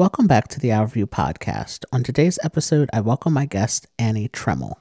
Welcome 0.00 0.26
back 0.26 0.48
to 0.48 0.58
the 0.58 0.72
Our 0.72 0.86
View 0.86 1.06
podcast. 1.06 1.84
On 1.92 2.02
today's 2.02 2.38
episode, 2.42 2.88
I 2.90 3.02
welcome 3.02 3.34
my 3.34 3.44
guest, 3.44 3.86
Annie 3.98 4.30
Tremmel. 4.30 4.76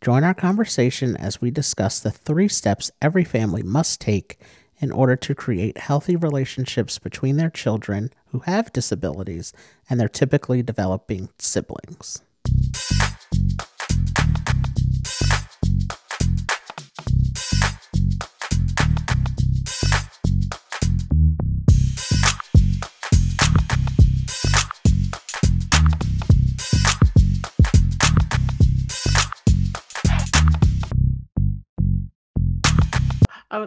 Join 0.00 0.22
our 0.22 0.34
conversation 0.34 1.16
as 1.16 1.40
we 1.40 1.50
discuss 1.50 1.98
the 1.98 2.12
three 2.12 2.46
steps 2.46 2.88
every 3.02 3.24
family 3.24 3.64
must 3.64 4.00
take 4.00 4.38
in 4.78 4.92
order 4.92 5.16
to 5.16 5.34
create 5.34 5.78
healthy 5.78 6.14
relationships 6.14 7.00
between 7.00 7.38
their 7.38 7.50
children 7.50 8.12
who 8.28 8.38
have 8.38 8.72
disabilities 8.72 9.52
and 9.90 9.98
their 9.98 10.08
typically 10.08 10.62
developing 10.62 11.28
siblings. 11.40 12.22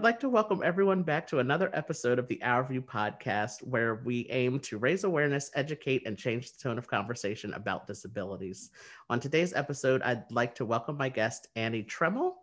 Like 0.06 0.20
to 0.20 0.30
welcome 0.30 0.62
everyone 0.64 1.02
back 1.02 1.26
to 1.26 1.40
another 1.40 1.72
episode 1.74 2.20
of 2.20 2.28
the 2.28 2.40
Our 2.44 2.64
View 2.64 2.80
podcast, 2.80 3.64
where 3.64 4.04
we 4.06 4.28
aim 4.30 4.60
to 4.60 4.78
raise 4.78 5.04
awareness, 5.04 5.50
educate, 5.56 6.06
and 6.06 6.16
change 6.16 6.52
the 6.52 6.62
tone 6.62 6.78
of 6.78 6.88
conversation 6.88 7.52
about 7.56 7.88
disabilities. 7.88 8.70
On 9.10 9.20
today's 9.20 9.56
episode, 9.56 10.04
I'd 10.04 10.32
like 10.32 10.54
to 10.56 10.66
welcome 10.66 10.96
my 10.96 11.10
guest, 11.10 11.48
Annie 11.56 11.82
Tremmel, 11.82 12.34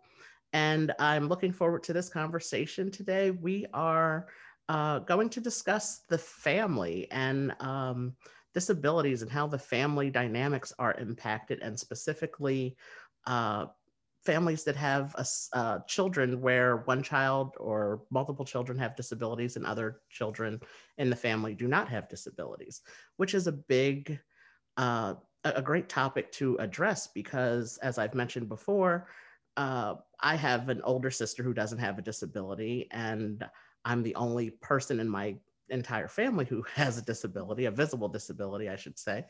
and 0.51 0.91
I'm 0.99 1.29
looking 1.29 1.53
forward 1.53 1.83
to 1.83 1.93
this 1.93 2.09
conversation 2.09 2.91
today. 2.91 3.31
We 3.31 3.65
are 3.73 4.27
uh, 4.67 4.99
going 4.99 5.29
to 5.29 5.39
discuss 5.39 6.01
the 6.09 6.17
family 6.17 7.07
and 7.11 7.55
um, 7.61 8.13
disabilities 8.53 9.21
and 9.21 9.31
how 9.31 9.47
the 9.47 9.57
family 9.57 10.09
dynamics 10.09 10.73
are 10.79 10.95
impacted, 10.95 11.61
and 11.61 11.79
specifically, 11.79 12.75
uh, 13.25 13.67
families 14.25 14.63
that 14.63 14.75
have 14.75 15.15
uh, 15.53 15.79
children 15.79 16.39
where 16.39 16.77
one 16.77 17.03
child 17.03 17.55
or 17.59 18.03
multiple 18.09 18.45
children 18.45 18.77
have 18.77 18.95
disabilities 18.95 19.55
and 19.57 19.65
other 19.65 20.01
children 20.09 20.61
in 20.97 21.09
the 21.09 21.15
family 21.15 21.53
do 21.53 21.67
not 21.67 21.89
have 21.89 22.07
disabilities, 22.07 22.81
which 23.17 23.33
is 23.33 23.47
a 23.47 23.51
big, 23.51 24.19
uh, 24.77 25.15
a 25.43 25.61
great 25.61 25.89
topic 25.89 26.31
to 26.31 26.55
address 26.57 27.07
because, 27.07 27.77
as 27.79 27.97
I've 27.97 28.13
mentioned 28.13 28.47
before, 28.47 29.07
uh, 29.57 29.95
I 30.19 30.35
have 30.35 30.69
an 30.69 30.81
older 30.83 31.11
sister 31.11 31.43
who 31.43 31.53
doesn't 31.53 31.79
have 31.79 31.99
a 31.99 32.01
disability, 32.01 32.87
and 32.91 33.45
I'm 33.83 34.03
the 34.03 34.15
only 34.15 34.51
person 34.51 34.99
in 35.01 35.09
my 35.09 35.35
entire 35.69 36.07
family 36.07 36.45
who 36.45 36.63
has 36.75 36.97
a 36.97 37.01
disability, 37.01 37.65
a 37.65 37.71
visible 37.71 38.07
disability, 38.07 38.69
I 38.69 38.77
should 38.77 38.97
say. 38.97 39.25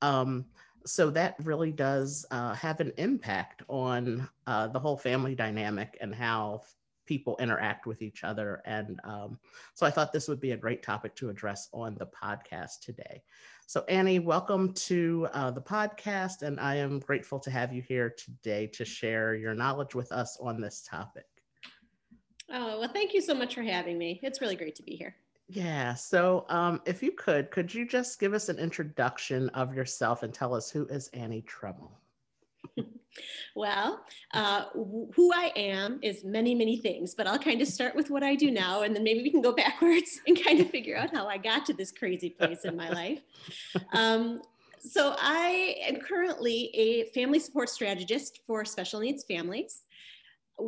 Um, 0.00 0.46
so 0.86 1.10
that 1.10 1.36
really 1.42 1.72
does 1.72 2.26
uh, 2.30 2.54
have 2.54 2.80
an 2.80 2.92
impact 2.96 3.62
on 3.68 4.28
uh, 4.46 4.68
the 4.68 4.78
whole 4.78 4.96
family 4.96 5.34
dynamic 5.34 5.96
and 6.00 6.14
how 6.14 6.62
people 7.06 7.36
interact 7.40 7.86
with 7.86 8.02
each 8.02 8.24
other. 8.24 8.62
And 8.64 9.00
um, 9.04 9.38
so 9.74 9.86
I 9.86 9.90
thought 9.90 10.12
this 10.12 10.28
would 10.28 10.40
be 10.40 10.52
a 10.52 10.56
great 10.56 10.82
topic 10.82 11.14
to 11.16 11.30
address 11.30 11.68
on 11.72 11.96
the 11.96 12.06
podcast 12.06 12.80
today. 12.80 13.22
So, 13.66 13.84
Annie, 13.88 14.18
welcome 14.18 14.72
to 14.74 15.28
uh, 15.32 15.50
the 15.50 15.60
podcast. 15.60 16.42
And 16.42 16.60
I 16.60 16.76
am 16.76 17.00
grateful 17.00 17.38
to 17.40 17.50
have 17.50 17.72
you 17.72 17.82
here 17.82 18.14
today 18.16 18.66
to 18.68 18.84
share 18.84 19.34
your 19.34 19.54
knowledge 19.54 19.94
with 19.94 20.12
us 20.12 20.38
on 20.40 20.60
this 20.60 20.86
topic. 20.88 21.26
Oh, 22.50 22.80
well, 22.80 22.90
thank 22.92 23.14
you 23.14 23.20
so 23.20 23.34
much 23.34 23.54
for 23.54 23.62
having 23.62 23.98
me. 23.98 24.20
It's 24.22 24.40
really 24.40 24.56
great 24.56 24.74
to 24.76 24.82
be 24.82 24.94
here. 24.94 25.16
Yeah. 25.54 25.92
So, 25.92 26.46
um, 26.48 26.80
if 26.86 27.02
you 27.02 27.12
could, 27.12 27.50
could 27.50 27.72
you 27.74 27.86
just 27.86 28.18
give 28.18 28.32
us 28.32 28.48
an 28.48 28.58
introduction 28.58 29.50
of 29.50 29.74
yourself 29.74 30.22
and 30.22 30.32
tell 30.32 30.54
us 30.54 30.70
who 30.70 30.86
is 30.86 31.08
Annie 31.08 31.42
Tremmel? 31.42 31.90
well, 33.54 34.02
uh, 34.32 34.64
who 34.72 35.30
I 35.34 35.52
am 35.54 36.00
is 36.02 36.24
many, 36.24 36.54
many 36.54 36.78
things, 36.78 37.14
but 37.14 37.26
I'll 37.26 37.38
kind 37.38 37.60
of 37.60 37.68
start 37.68 37.94
with 37.94 38.08
what 38.08 38.22
I 38.22 38.34
do 38.34 38.50
now, 38.50 38.80
and 38.80 38.96
then 38.96 39.04
maybe 39.04 39.22
we 39.22 39.30
can 39.30 39.42
go 39.42 39.52
backwards 39.64 40.20
and 40.26 40.42
kind 40.42 40.58
of 40.58 40.70
figure 40.70 40.96
out 40.96 41.14
how 41.14 41.28
I 41.28 41.36
got 41.36 41.66
to 41.66 41.74
this 41.74 41.92
crazy 41.92 42.30
place 42.30 42.64
in 42.64 42.74
my 42.74 42.88
life. 42.88 43.20
Um, 43.92 44.40
so, 44.80 45.14
I 45.18 45.76
am 45.86 45.96
currently 45.96 46.70
a 46.72 47.04
family 47.10 47.38
support 47.38 47.68
strategist 47.68 48.40
for 48.46 48.64
special 48.64 49.00
needs 49.00 49.22
families 49.22 49.82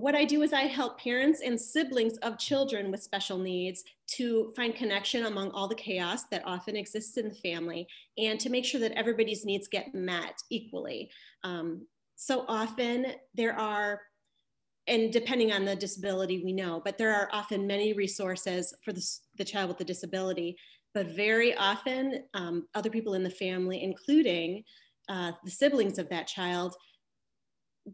what 0.00 0.14
I 0.14 0.24
do 0.24 0.42
is 0.42 0.52
I 0.52 0.62
help 0.62 0.98
parents 0.98 1.40
and 1.40 1.60
siblings 1.60 2.16
of 2.18 2.38
children 2.38 2.90
with 2.90 3.02
special 3.02 3.38
needs 3.38 3.84
to 4.08 4.52
find 4.56 4.74
connection 4.74 5.26
among 5.26 5.50
all 5.52 5.68
the 5.68 5.74
chaos 5.74 6.24
that 6.30 6.42
often 6.44 6.76
exists 6.76 7.16
in 7.16 7.28
the 7.28 7.34
family 7.34 7.86
and 8.18 8.38
to 8.40 8.50
make 8.50 8.64
sure 8.64 8.80
that 8.80 8.92
everybody's 8.92 9.44
needs 9.44 9.68
get 9.68 9.94
met 9.94 10.42
equally. 10.50 11.10
Um, 11.44 11.86
so 12.16 12.44
often 12.48 13.06
there 13.34 13.58
are, 13.58 14.00
and 14.86 15.12
depending 15.12 15.52
on 15.52 15.64
the 15.64 15.76
disability, 15.76 16.42
we 16.44 16.52
know, 16.52 16.82
but 16.84 16.98
there 16.98 17.14
are 17.14 17.28
often 17.32 17.66
many 17.66 17.92
resources 17.92 18.74
for 18.84 18.92
the, 18.92 19.04
the 19.38 19.44
child 19.44 19.68
with 19.68 19.78
the 19.78 19.84
disability. 19.84 20.56
But 20.92 21.08
very 21.08 21.54
often, 21.56 22.24
um, 22.34 22.66
other 22.74 22.90
people 22.90 23.14
in 23.14 23.22
the 23.22 23.30
family, 23.30 23.82
including 23.82 24.64
uh, 25.08 25.32
the 25.44 25.50
siblings 25.50 25.98
of 25.98 26.08
that 26.10 26.26
child, 26.26 26.76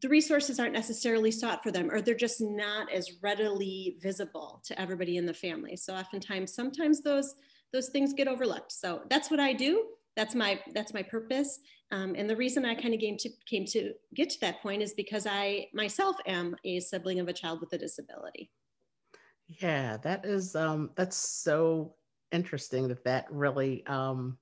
the 0.01 0.09
resources 0.09 0.61
aren't 0.61 0.73
necessarily 0.73 1.31
sought 1.31 1.62
for 1.62 1.71
them 1.71 1.91
or 1.91 2.01
they're 2.01 2.15
just 2.15 2.41
not 2.41 2.91
as 2.93 3.11
readily 3.23 3.97
visible 4.01 4.62
to 4.65 4.81
everybody 4.81 5.17
in 5.17 5.27
the 5.27 5.34
family. 5.34 5.77
So 5.77 5.95
oftentimes 5.95 6.55
sometimes 6.55 7.03
those 7.03 7.34
those 7.73 7.89
things 7.89 8.12
get 8.12 8.28
overlooked. 8.28 8.73
So 8.73 9.03
that's 9.09 9.31
what 9.31 9.41
i 9.41 9.53
do. 9.53 9.84
That's 10.17 10.34
my 10.34 10.61
that's 10.75 10.95
my 10.95 11.03
purpose. 11.03 11.59
Um, 11.93 12.15
and 12.17 12.31
the 12.31 12.37
reason 12.37 12.65
i 12.65 12.75
kind 12.75 12.95
of 12.95 13.01
came 13.01 13.17
to 13.19 13.31
came 13.47 13.65
to 13.67 13.93
get 14.15 14.31
to 14.31 14.41
that 14.43 14.62
point 14.62 14.83
is 14.83 14.95
because 14.95 15.27
i 15.27 15.67
myself 15.75 16.17
am 16.27 16.55
a 16.65 16.78
sibling 16.81 17.19
of 17.19 17.28
a 17.28 17.33
child 17.33 17.61
with 17.61 17.72
a 17.72 17.78
disability. 17.78 18.51
Yeah 19.49 19.97
that 19.99 20.25
is 20.25 20.55
um 20.55 20.91
that's 20.95 21.17
so 21.17 21.95
interesting 22.31 22.87
that 22.89 23.03
that 23.05 23.27
really 23.28 23.84
um 23.87 24.39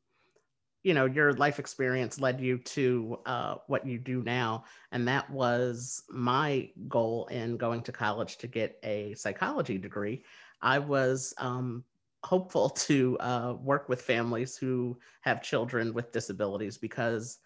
you 0.88 0.94
know 0.94 1.04
your 1.04 1.34
life 1.34 1.59
experience 1.59 2.19
led 2.19 2.41
you 2.41 2.56
to 2.56 3.19
uh, 3.26 3.56
what 3.66 3.87
you 3.87 3.99
do 3.99 4.22
now. 4.22 4.65
And 4.91 5.06
that 5.06 5.28
was 5.31 6.03
my 6.09 6.71
goal 6.88 7.26
in 7.26 7.59
going 7.59 7.82
to 7.82 7.93
college 7.93 8.38
to 8.38 8.47
get 8.47 8.78
a 8.82 9.12
psychology 9.12 9.77
degree. 9.77 10.25
I 10.62 10.78
was 10.78 11.34
um, 11.37 11.84
hopeful 12.25 12.71
to 12.88 13.19
uh, 13.19 13.56
work 13.60 13.91
with 13.91 14.00
families 14.00 14.56
who 14.56 14.98
have 15.21 15.43
children 15.43 15.93
with 15.93 16.10
disabilities 16.10 16.78
because 16.78 17.38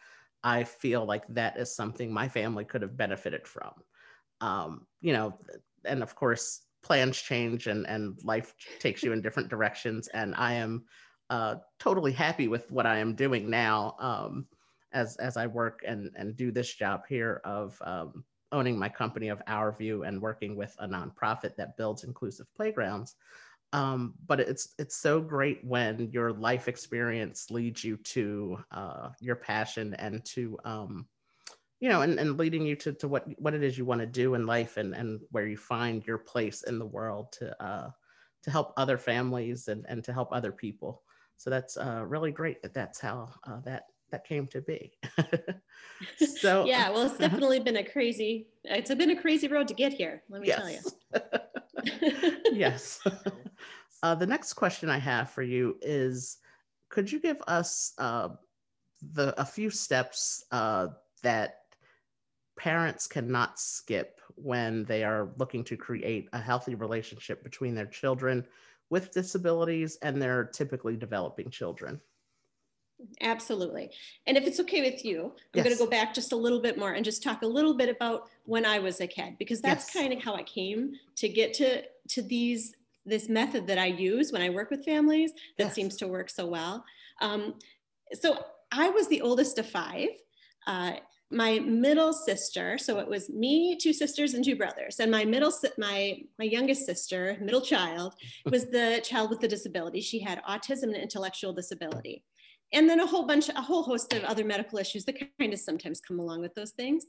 i 0.44 0.62
feel 0.64 1.04
like 1.04 1.24
that 1.28 1.56
is 1.56 1.74
something 1.74 2.12
my 2.12 2.28
family 2.28 2.64
could 2.64 2.82
have 2.82 2.96
benefited 2.96 3.44
from. 3.48 3.72
Um, 4.40 4.86
you 5.00 5.12
know 5.12 5.36
and 5.84 6.00
of 6.00 6.14
course 6.14 6.62
plans 6.84 7.20
change 7.20 7.66
and, 7.66 7.86
and 7.88 8.18
life 8.22 8.54
takes 8.78 9.02
you 9.02 9.12
in 9.12 9.20
different 9.20 9.48
directions. 9.48 10.06
And 10.14 10.32
i 10.36 10.52
am 10.54 10.84
uh, 11.32 11.56
totally 11.80 12.12
happy 12.12 12.46
with 12.46 12.70
what 12.70 12.84
I 12.84 12.98
am 12.98 13.14
doing 13.14 13.48
now 13.48 13.96
um, 13.98 14.46
as 14.92 15.16
as 15.16 15.38
I 15.38 15.46
work 15.46 15.80
and 15.86 16.10
and 16.14 16.36
do 16.36 16.52
this 16.52 16.74
job 16.74 17.04
here 17.08 17.40
of 17.42 17.80
um, 17.86 18.22
owning 18.52 18.78
my 18.78 18.90
company 18.90 19.28
of 19.28 19.40
Our 19.46 19.72
View 19.72 20.02
and 20.02 20.20
working 20.20 20.56
with 20.56 20.76
a 20.78 20.86
nonprofit 20.86 21.56
that 21.56 21.78
builds 21.78 22.04
inclusive 22.04 22.46
playgrounds. 22.54 23.16
Um, 23.72 24.12
but 24.26 24.40
it's 24.40 24.74
it's 24.78 24.96
so 24.96 25.22
great 25.22 25.64
when 25.64 26.10
your 26.12 26.34
life 26.34 26.68
experience 26.68 27.50
leads 27.50 27.82
you 27.82 27.96
to 27.96 28.58
uh, 28.70 29.08
your 29.18 29.36
passion 29.36 29.94
and 29.94 30.22
to 30.26 30.58
um, 30.66 31.06
you 31.80 31.88
know 31.88 32.02
and, 32.02 32.20
and 32.20 32.36
leading 32.36 32.66
you 32.66 32.76
to, 32.76 32.92
to 32.92 33.08
what 33.08 33.24
what 33.40 33.54
it 33.54 33.62
is 33.62 33.78
you 33.78 33.86
want 33.86 34.02
to 34.02 34.06
do 34.06 34.34
in 34.34 34.44
life 34.44 34.76
and 34.76 34.94
and 34.94 35.18
where 35.30 35.46
you 35.46 35.56
find 35.56 36.06
your 36.06 36.18
place 36.18 36.62
in 36.64 36.78
the 36.78 36.92
world 36.98 37.32
to 37.38 37.64
uh, 37.64 37.88
to 38.42 38.50
help 38.50 38.74
other 38.76 38.98
families 38.98 39.68
and, 39.68 39.86
and 39.88 40.04
to 40.04 40.12
help 40.12 40.28
other 40.30 40.52
people 40.52 41.02
so 41.36 41.50
that's 41.50 41.76
uh, 41.76 42.04
really 42.06 42.30
great 42.30 42.62
that 42.62 42.74
that's 42.74 43.00
how 43.00 43.30
uh, 43.44 43.60
that 43.64 43.84
that 44.10 44.24
came 44.24 44.46
to 44.48 44.60
be. 44.60 44.92
so 46.38 46.64
yeah, 46.64 46.90
well, 46.90 47.06
it's 47.06 47.18
definitely 47.18 47.60
been 47.60 47.78
a 47.78 47.84
crazy. 47.84 48.46
It's 48.64 48.94
been 48.94 49.10
a 49.10 49.20
crazy 49.20 49.48
road 49.48 49.66
to 49.68 49.74
get 49.74 49.92
here. 49.92 50.22
Let 50.28 50.42
me 50.42 50.48
yes. 50.48 50.94
tell 51.04 51.14
you. 51.14 52.32
yes. 52.52 53.00
Uh, 54.04 54.16
the 54.16 54.26
next 54.26 54.54
question 54.54 54.90
I 54.90 54.98
have 54.98 55.30
for 55.30 55.42
you 55.42 55.76
is, 55.80 56.38
could 56.88 57.12
you 57.12 57.20
give 57.20 57.40
us 57.46 57.92
uh, 57.98 58.30
the 59.12 59.40
a 59.40 59.44
few 59.44 59.70
steps 59.70 60.44
uh, 60.50 60.88
that 61.22 61.58
parents 62.58 63.06
cannot 63.06 63.60
skip 63.60 64.20
when 64.34 64.84
they 64.86 65.04
are 65.04 65.30
looking 65.38 65.62
to 65.64 65.76
create 65.76 66.28
a 66.32 66.38
healthy 66.40 66.74
relationship 66.74 67.44
between 67.44 67.76
their 67.76 67.86
children 67.86 68.44
with 68.92 69.10
disabilities 69.10 69.96
and 70.02 70.20
they're 70.20 70.44
typically 70.44 70.96
developing 70.96 71.48
children. 71.48 71.98
Absolutely. 73.22 73.90
And 74.26 74.36
if 74.36 74.46
it's 74.46 74.60
okay 74.60 74.82
with 74.82 75.02
you, 75.02 75.24
I'm 75.24 75.32
yes. 75.54 75.64
going 75.64 75.76
to 75.76 75.82
go 75.82 75.90
back 75.90 76.12
just 76.12 76.32
a 76.32 76.36
little 76.36 76.60
bit 76.60 76.78
more 76.78 76.92
and 76.92 77.02
just 77.02 77.22
talk 77.22 77.40
a 77.40 77.46
little 77.46 77.74
bit 77.74 77.88
about 77.88 78.28
when 78.44 78.66
I 78.66 78.78
was 78.80 79.00
a 79.00 79.06
kid 79.06 79.36
because 79.38 79.62
that's 79.62 79.86
yes. 79.86 80.02
kind 80.02 80.12
of 80.12 80.22
how 80.22 80.34
I 80.34 80.42
came 80.42 80.92
to 81.16 81.28
get 81.28 81.54
to 81.54 81.82
to 82.10 82.22
these 82.22 82.74
this 83.06 83.30
method 83.30 83.66
that 83.66 83.78
I 83.78 83.86
use 83.86 84.30
when 84.30 84.42
I 84.42 84.50
work 84.50 84.70
with 84.70 84.84
families 84.84 85.32
that 85.56 85.64
yes. 85.64 85.74
seems 85.74 85.96
to 85.96 86.06
work 86.06 86.28
so 86.28 86.46
well. 86.46 86.84
Um, 87.22 87.54
so 88.12 88.44
I 88.70 88.90
was 88.90 89.08
the 89.08 89.22
oldest 89.22 89.58
of 89.58 89.66
five. 89.66 90.08
Uh, 90.66 90.92
my 91.32 91.58
middle 91.60 92.12
sister, 92.12 92.78
so 92.78 92.98
it 92.98 93.08
was 93.08 93.30
me, 93.30 93.76
two 93.76 93.92
sisters, 93.92 94.34
and 94.34 94.44
two 94.44 94.56
brothers. 94.56 95.00
And 95.00 95.10
my 95.10 95.24
middle, 95.24 95.52
my 95.78 96.18
my 96.38 96.44
youngest 96.44 96.86
sister, 96.86 97.36
middle 97.40 97.60
child, 97.60 98.14
was 98.46 98.66
the 98.66 99.00
child 99.04 99.30
with 99.30 99.40
the 99.40 99.48
disability. 99.48 100.00
She 100.00 100.20
had 100.20 100.42
autism 100.44 100.84
and 100.84 100.96
intellectual 100.96 101.52
disability, 101.52 102.22
and 102.72 102.88
then 102.88 103.00
a 103.00 103.06
whole 103.06 103.26
bunch, 103.26 103.48
a 103.48 103.60
whole 103.60 103.82
host 103.82 104.12
of 104.12 104.24
other 104.24 104.44
medical 104.44 104.78
issues 104.78 105.04
that 105.06 105.18
kind 105.38 105.52
of 105.52 105.58
sometimes 105.58 106.00
come 106.00 106.18
along 106.18 106.40
with 106.40 106.54
those 106.54 106.72
things. 106.72 107.06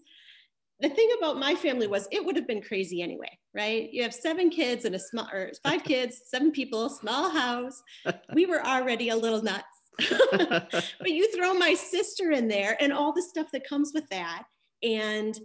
The 0.80 0.90
thing 0.90 1.10
about 1.18 1.38
my 1.38 1.56
family 1.56 1.88
was 1.88 2.08
it 2.12 2.26
would 2.26 2.36
have 2.36 2.48
been 2.48 2.62
crazy 2.62 3.02
anyway, 3.02 3.38
right? 3.54 3.90
You 3.94 4.04
have 4.04 4.14
seven 4.14 4.50
kids 4.50 4.86
and 4.86 4.96
a 4.96 5.00
small, 5.00 5.30
or 5.32 5.52
five 5.64 5.84
kids, 5.84 6.24
seven 6.26 6.52
people, 6.52 6.90
small 6.90 7.30
house. 7.30 7.82
We 8.34 8.46
were 8.48 8.66
already 8.66 9.10
a 9.10 9.16
little 9.16 9.42
nuts 9.42 9.73
but 10.32 10.84
you 11.06 11.32
throw 11.36 11.54
my 11.54 11.74
sister 11.74 12.32
in 12.32 12.48
there 12.48 12.78
and 12.80 12.92
all 12.92 13.14
the 13.14 13.22
stuff 13.22 13.48
that 13.52 13.68
comes 13.68 13.92
with 13.94 14.08
that. 14.10 14.44
And 14.82 15.40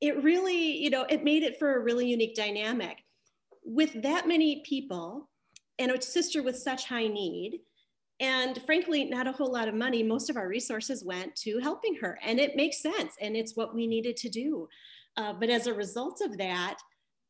it 0.00 0.22
really, 0.22 0.76
you 0.76 0.90
know, 0.90 1.06
it 1.08 1.24
made 1.24 1.42
it 1.42 1.58
for 1.58 1.76
a 1.76 1.82
really 1.82 2.06
unique 2.06 2.34
dynamic. 2.34 2.98
With 3.64 4.02
that 4.02 4.28
many 4.28 4.62
people 4.66 5.28
and 5.78 5.90
a 5.90 6.00
sister 6.00 6.42
with 6.42 6.56
such 6.56 6.86
high 6.86 7.08
need, 7.08 7.60
and 8.20 8.60
frankly, 8.64 9.04
not 9.04 9.26
a 9.26 9.32
whole 9.32 9.52
lot 9.52 9.68
of 9.68 9.74
money, 9.74 10.02
most 10.02 10.30
of 10.30 10.36
our 10.36 10.48
resources 10.48 11.04
went 11.04 11.34
to 11.36 11.58
helping 11.58 11.94
her. 11.96 12.18
And 12.24 12.40
it 12.40 12.56
makes 12.56 12.80
sense. 12.80 13.14
And 13.20 13.36
it's 13.36 13.56
what 13.56 13.74
we 13.74 13.86
needed 13.86 14.16
to 14.18 14.28
do. 14.28 14.68
Uh, 15.16 15.34
but 15.34 15.50
as 15.50 15.66
a 15.66 15.74
result 15.74 16.20
of 16.22 16.38
that, 16.38 16.78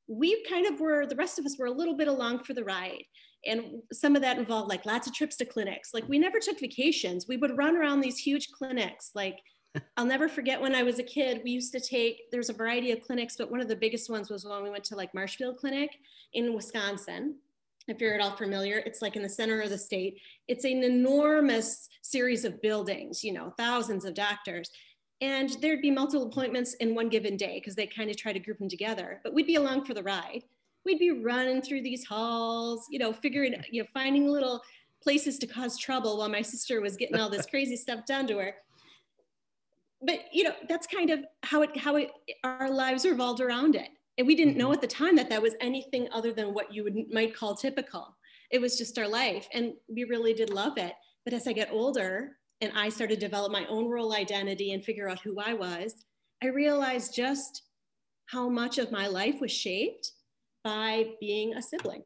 we 0.09 0.45
kind 0.49 0.67
of 0.67 0.81
were, 0.81 1.07
the 1.07 1.17
rest 1.17 1.39
of 1.39 1.47
us 1.47 1.57
were 1.59 1.67
a 1.67 1.73
little 1.73 1.97
bit 1.97 2.09
along 2.09 2.45
for 2.45 2.55
the 2.55 2.65
ride 2.65 3.03
and 3.47 3.83
some 3.93 4.17
of 4.17 4.23
that 4.23 4.39
involved 4.39 4.69
like 4.69 4.87
lots 4.87 5.07
of 5.07 5.15
trips 5.15 5.37
to 5.37 5.45
clinics. 5.45 5.95
Like 5.95 6.09
we 6.09 6.19
never 6.19 6.39
took 6.39 6.61
vacations. 6.61 7.27
We 7.29 7.37
would 7.37 7.57
run 7.57 7.77
around 7.77 8.01
these 8.01 8.19
huge 8.19 8.51
clinics. 8.51 9.13
Like 9.15 9.41
i'll 9.97 10.07
never 10.07 10.29
forget 10.29 10.61
when 10.61 10.75
i 10.75 10.83
was 10.83 10.99
a 10.99 11.03
kid 11.03 11.41
we 11.45 11.51
used 11.51 11.73
to 11.73 11.81
take 11.81 12.31
there's 12.31 12.49
a 12.49 12.55
variety 12.55 12.93
of 12.93 13.03
clinics 13.03 13.37
but 13.37 13.51
one 13.51 13.61
of 13.61 13.69
the 13.69 13.77
biggest 13.77 14.09
ones 14.09 14.31
was 14.31 14.45
when 14.45 14.63
we 14.63 14.71
went 14.71 14.85
to 14.85 14.97
like 14.97 15.13
marshfield 15.15 15.57
clinic 15.57 15.91
in 16.33 16.55
wisconsin. 16.55 17.37
If 17.89 18.01
you're 18.01 18.15
at 18.15 18.21
all 18.21 18.37
familiar 18.37 18.79
it's 18.79 19.03
like 19.03 19.17
in 19.17 19.23
the 19.23 19.29
center 19.29 19.61
of 19.61 19.71
the 19.71 19.79
state. 19.79 20.19
It's 20.49 20.65
an 20.65 20.83
enormous 20.83 21.89
series 22.03 22.45
of 22.45 22.63
buildings 22.63 23.23
you 23.23 23.33
know 23.33 23.53
thousands 23.57 24.05
of 24.05 24.15
doctors. 24.15 24.71
And 25.23 25.57
there'd 25.63 25.81
be 25.81 25.91
multiple 25.91 26.27
appointments 26.27 26.75
in 26.75 26.95
one 26.95 27.09
given 27.09 27.39
day 27.39 27.59
because 27.59 27.75
they 27.75 27.87
kind 27.87 28.11
of 28.11 28.19
try 28.19 28.35
to 28.35 28.39
group 28.39 28.59
them 28.59 28.69
together. 28.69 29.21
But 29.25 29.33
we'd 29.33 29.47
be 29.47 29.55
along 29.55 29.87
for 29.87 29.95
the 29.95 30.03
ride 30.03 30.43
we'd 30.87 30.99
be 30.99 31.11
running 31.11 31.61
through 31.61 31.83
these 31.83 32.07
halls, 32.07 32.87
you 32.91 32.99
know, 32.99 33.13
figuring, 33.13 33.55
you 33.71 33.83
know, 33.83 33.89
finding 33.93 34.29
little 34.29 34.63
places 35.03 35.39
to 35.39 35.47
cause 35.47 35.77
trouble 35.77 36.19
while 36.19 36.29
my 36.29 36.41
sister 36.41 36.81
was 36.81 36.97
getting 36.97 37.17
all 37.17 37.29
this 37.29 37.47
crazy 37.51 37.77
stuff 37.77 38.07
done 38.07 38.27
to 38.29 38.39
her. 38.39 38.55
But 40.01 40.21
you 40.33 40.45
know, 40.45 40.55
that's 40.69 40.87
kind 40.87 41.11
of 41.11 41.21
how 41.43 41.63
it 41.63 41.77
how 41.77 41.97
it 41.97 42.11
our 42.45 42.71
lives 42.71 43.05
revolved 43.05 43.41
around 43.41 43.75
it. 43.75 43.89
And 44.19 44.27
we 44.27 44.35
didn't 44.35 44.57
know 44.57 44.67
mm-hmm. 44.67 44.75
at 44.75 44.81
the 44.81 44.87
time 44.87 45.17
that 45.17 45.29
that 45.29 45.43
was 45.43 45.55
anything 45.61 46.09
other 46.13 46.33
than 46.33 46.55
what 46.55 46.73
you 46.73 46.85
would 46.85 46.95
might 47.13 47.35
call 47.35 47.55
typical. 47.55 48.17
It 48.51 48.61
was 48.61 48.79
just 48.79 48.99
our 48.99 49.09
life, 49.09 49.49
and 49.53 49.73
we 49.89 50.05
really 50.05 50.33
did 50.33 50.51
love 50.51 50.79
it. 50.79 50.93
But 51.25 51.35
as 51.35 51.49
I 51.49 51.53
get 51.53 51.73
older 51.73 52.37
and 52.61 52.73
I 52.77 52.89
started 52.89 53.21
to 53.21 53.27
develop 53.27 53.51
my 53.51 53.67
own 53.67 53.89
role 53.89 54.15
identity 54.15 54.73
and 54.73 54.85
figure 54.85 55.09
out 55.09 55.21
who 55.21 55.41
I 55.41 55.55
was, 55.55 56.05
I 56.43 56.47
realized 56.47 57.15
just 57.15 57.63
how 58.27 58.49
much 58.49 58.79
of 58.79 58.93
my 58.93 59.09
life 59.09 59.41
was 59.41 59.51
shaped 59.51 60.13
by 60.67 61.11
being 61.21 61.55
a 61.55 61.63
sibling 61.63 62.03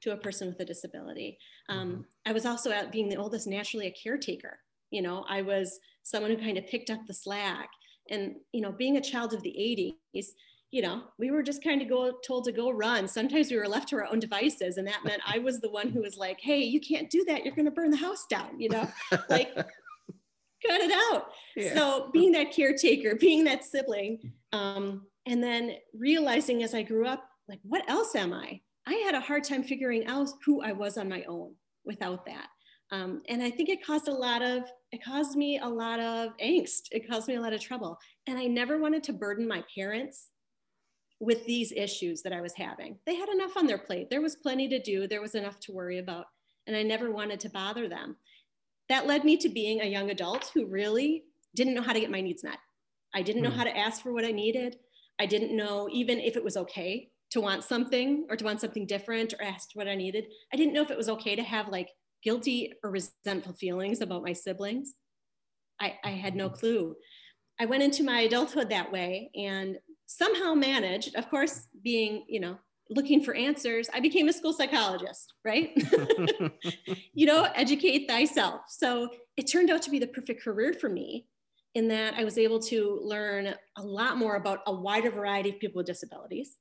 to 0.00 0.12
a 0.12 0.16
person 0.16 0.48
with 0.48 0.58
a 0.60 0.64
disability. 0.64 1.36
Um, 1.68 1.90
mm-hmm. 1.90 2.00
I 2.24 2.32
was 2.32 2.46
also 2.46 2.70
at 2.70 2.90
being 2.90 3.10
the 3.10 3.16
oldest, 3.16 3.46
naturally 3.46 3.86
a 3.86 3.94
caretaker. 4.02 4.58
You 4.90 5.02
know, 5.02 5.26
I 5.28 5.42
was 5.42 5.78
someone 6.04 6.30
who 6.30 6.38
kind 6.38 6.56
of 6.56 6.66
picked 6.66 6.88
up 6.88 7.00
the 7.06 7.12
slack. 7.12 7.68
And, 8.10 8.36
you 8.52 8.62
know, 8.62 8.72
being 8.72 8.96
a 8.96 9.02
child 9.02 9.34
of 9.34 9.42
the 9.42 9.94
80s, 10.14 10.28
you 10.70 10.80
know, 10.80 11.02
we 11.18 11.30
were 11.30 11.42
just 11.42 11.62
kind 11.62 11.82
of 11.82 11.88
go 11.90 12.14
told 12.26 12.44
to 12.44 12.52
go 12.52 12.70
run. 12.70 13.06
Sometimes 13.06 13.50
we 13.50 13.58
were 13.58 13.68
left 13.68 13.90
to 13.90 13.96
our 13.96 14.06
own 14.06 14.20
devices. 14.20 14.78
And 14.78 14.88
that 14.88 15.04
meant 15.04 15.20
I 15.26 15.38
was 15.38 15.60
the 15.60 15.70
one 15.70 15.90
who 15.90 16.00
was 16.00 16.16
like, 16.16 16.40
hey, 16.40 16.60
you 16.60 16.80
can't 16.80 17.10
do 17.10 17.26
that. 17.26 17.44
You're 17.44 17.54
going 17.54 17.66
to 17.66 17.70
burn 17.70 17.90
the 17.90 17.98
house 17.98 18.24
down, 18.30 18.58
you 18.58 18.70
know, 18.70 18.88
like 19.28 19.54
cut 19.54 19.66
it 20.80 20.92
out. 21.12 21.26
Yeah. 21.54 21.74
So 21.74 22.08
being 22.14 22.32
that 22.32 22.52
caretaker, 22.52 23.16
being 23.16 23.44
that 23.44 23.64
sibling, 23.64 24.32
um, 24.54 25.06
and 25.26 25.42
then 25.42 25.72
realizing 25.92 26.62
as 26.62 26.72
I 26.72 26.80
grew 26.80 27.06
up, 27.06 27.28
like, 27.48 27.60
what 27.62 27.88
else 27.88 28.14
am 28.14 28.32
I? 28.32 28.60
I 28.86 28.94
had 29.04 29.14
a 29.14 29.20
hard 29.20 29.44
time 29.44 29.62
figuring 29.62 30.06
out 30.06 30.28
who 30.44 30.62
I 30.62 30.72
was 30.72 30.96
on 30.96 31.08
my 31.08 31.24
own 31.28 31.54
without 31.84 32.24
that. 32.26 32.48
Um, 32.90 33.22
and 33.28 33.42
I 33.42 33.50
think 33.50 33.68
it 33.68 33.84
caused 33.84 34.08
a 34.08 34.12
lot 34.12 34.42
of, 34.42 34.64
it 34.92 35.04
caused 35.04 35.36
me 35.36 35.58
a 35.58 35.68
lot 35.68 36.00
of 36.00 36.30
angst. 36.42 36.88
It 36.90 37.08
caused 37.08 37.28
me 37.28 37.34
a 37.34 37.40
lot 37.40 37.52
of 37.52 37.60
trouble. 37.60 37.98
And 38.26 38.38
I 38.38 38.46
never 38.46 38.78
wanted 38.78 39.02
to 39.04 39.12
burden 39.12 39.46
my 39.46 39.62
parents 39.74 40.28
with 41.20 41.44
these 41.44 41.72
issues 41.72 42.22
that 42.22 42.32
I 42.32 42.40
was 42.40 42.54
having. 42.54 42.98
They 43.04 43.16
had 43.16 43.28
enough 43.28 43.56
on 43.56 43.66
their 43.66 43.78
plate. 43.78 44.08
There 44.08 44.22
was 44.22 44.36
plenty 44.36 44.68
to 44.68 44.80
do, 44.80 45.06
there 45.06 45.20
was 45.20 45.34
enough 45.34 45.58
to 45.60 45.72
worry 45.72 45.98
about. 45.98 46.26
And 46.66 46.76
I 46.76 46.82
never 46.82 47.10
wanted 47.10 47.40
to 47.40 47.50
bother 47.50 47.88
them. 47.88 48.16
That 48.88 49.06
led 49.06 49.24
me 49.24 49.36
to 49.38 49.48
being 49.48 49.80
a 49.80 49.86
young 49.86 50.10
adult 50.10 50.50
who 50.54 50.66
really 50.66 51.24
didn't 51.54 51.74
know 51.74 51.82
how 51.82 51.92
to 51.92 52.00
get 52.00 52.10
my 52.10 52.20
needs 52.20 52.44
met. 52.44 52.58
I 53.14 53.22
didn't 53.22 53.42
know 53.42 53.50
hmm. 53.50 53.56
how 53.56 53.64
to 53.64 53.76
ask 53.76 54.02
for 54.02 54.12
what 54.12 54.24
I 54.24 54.30
needed. 54.30 54.76
I 55.18 55.26
didn't 55.26 55.56
know 55.56 55.88
even 55.90 56.20
if 56.20 56.36
it 56.36 56.44
was 56.44 56.56
okay 56.56 57.10
to 57.30 57.40
want 57.40 57.64
something 57.64 58.26
or 58.30 58.36
to 58.36 58.44
want 58.44 58.60
something 58.60 58.86
different 58.86 59.34
or 59.34 59.42
asked 59.42 59.72
what 59.74 59.88
I 59.88 59.94
needed. 59.94 60.26
I 60.52 60.56
didn't 60.56 60.72
know 60.72 60.82
if 60.82 60.90
it 60.90 60.96
was 60.96 61.08
okay 61.10 61.36
to 61.36 61.42
have 61.42 61.68
like 61.68 61.90
guilty 62.22 62.74
or 62.82 62.90
resentful 62.90 63.52
feelings 63.54 64.00
about 64.00 64.22
my 64.22 64.32
siblings. 64.32 64.94
I, 65.80 65.96
I 66.04 66.10
had 66.10 66.34
no 66.34 66.48
clue. 66.48 66.96
I 67.60 67.66
went 67.66 67.82
into 67.82 68.04
my 68.04 68.20
adulthood 68.20 68.70
that 68.70 68.90
way 68.90 69.30
and 69.34 69.78
somehow 70.06 70.54
managed, 70.54 71.16
of 71.16 71.28
course, 71.28 71.66
being, 71.82 72.24
you 72.28 72.40
know, 72.40 72.58
looking 72.90 73.22
for 73.22 73.34
answers, 73.34 73.88
I 73.92 74.00
became 74.00 74.28
a 74.28 74.32
school 74.32 74.52
psychologist, 74.52 75.34
right? 75.44 75.70
you 77.14 77.26
know, 77.26 77.46
educate 77.54 78.08
thyself. 78.08 78.62
So 78.68 79.10
it 79.36 79.42
turned 79.42 79.70
out 79.70 79.82
to 79.82 79.90
be 79.90 79.98
the 79.98 80.06
perfect 80.06 80.42
career 80.42 80.72
for 80.72 80.88
me 80.88 81.26
in 81.74 81.88
that 81.88 82.14
I 82.14 82.24
was 82.24 82.38
able 82.38 82.58
to 82.60 82.98
learn 83.02 83.54
a 83.76 83.82
lot 83.82 84.16
more 84.16 84.36
about 84.36 84.60
a 84.66 84.72
wider 84.72 85.10
variety 85.10 85.50
of 85.50 85.60
people 85.60 85.80
with 85.80 85.86
disabilities. 85.86 86.56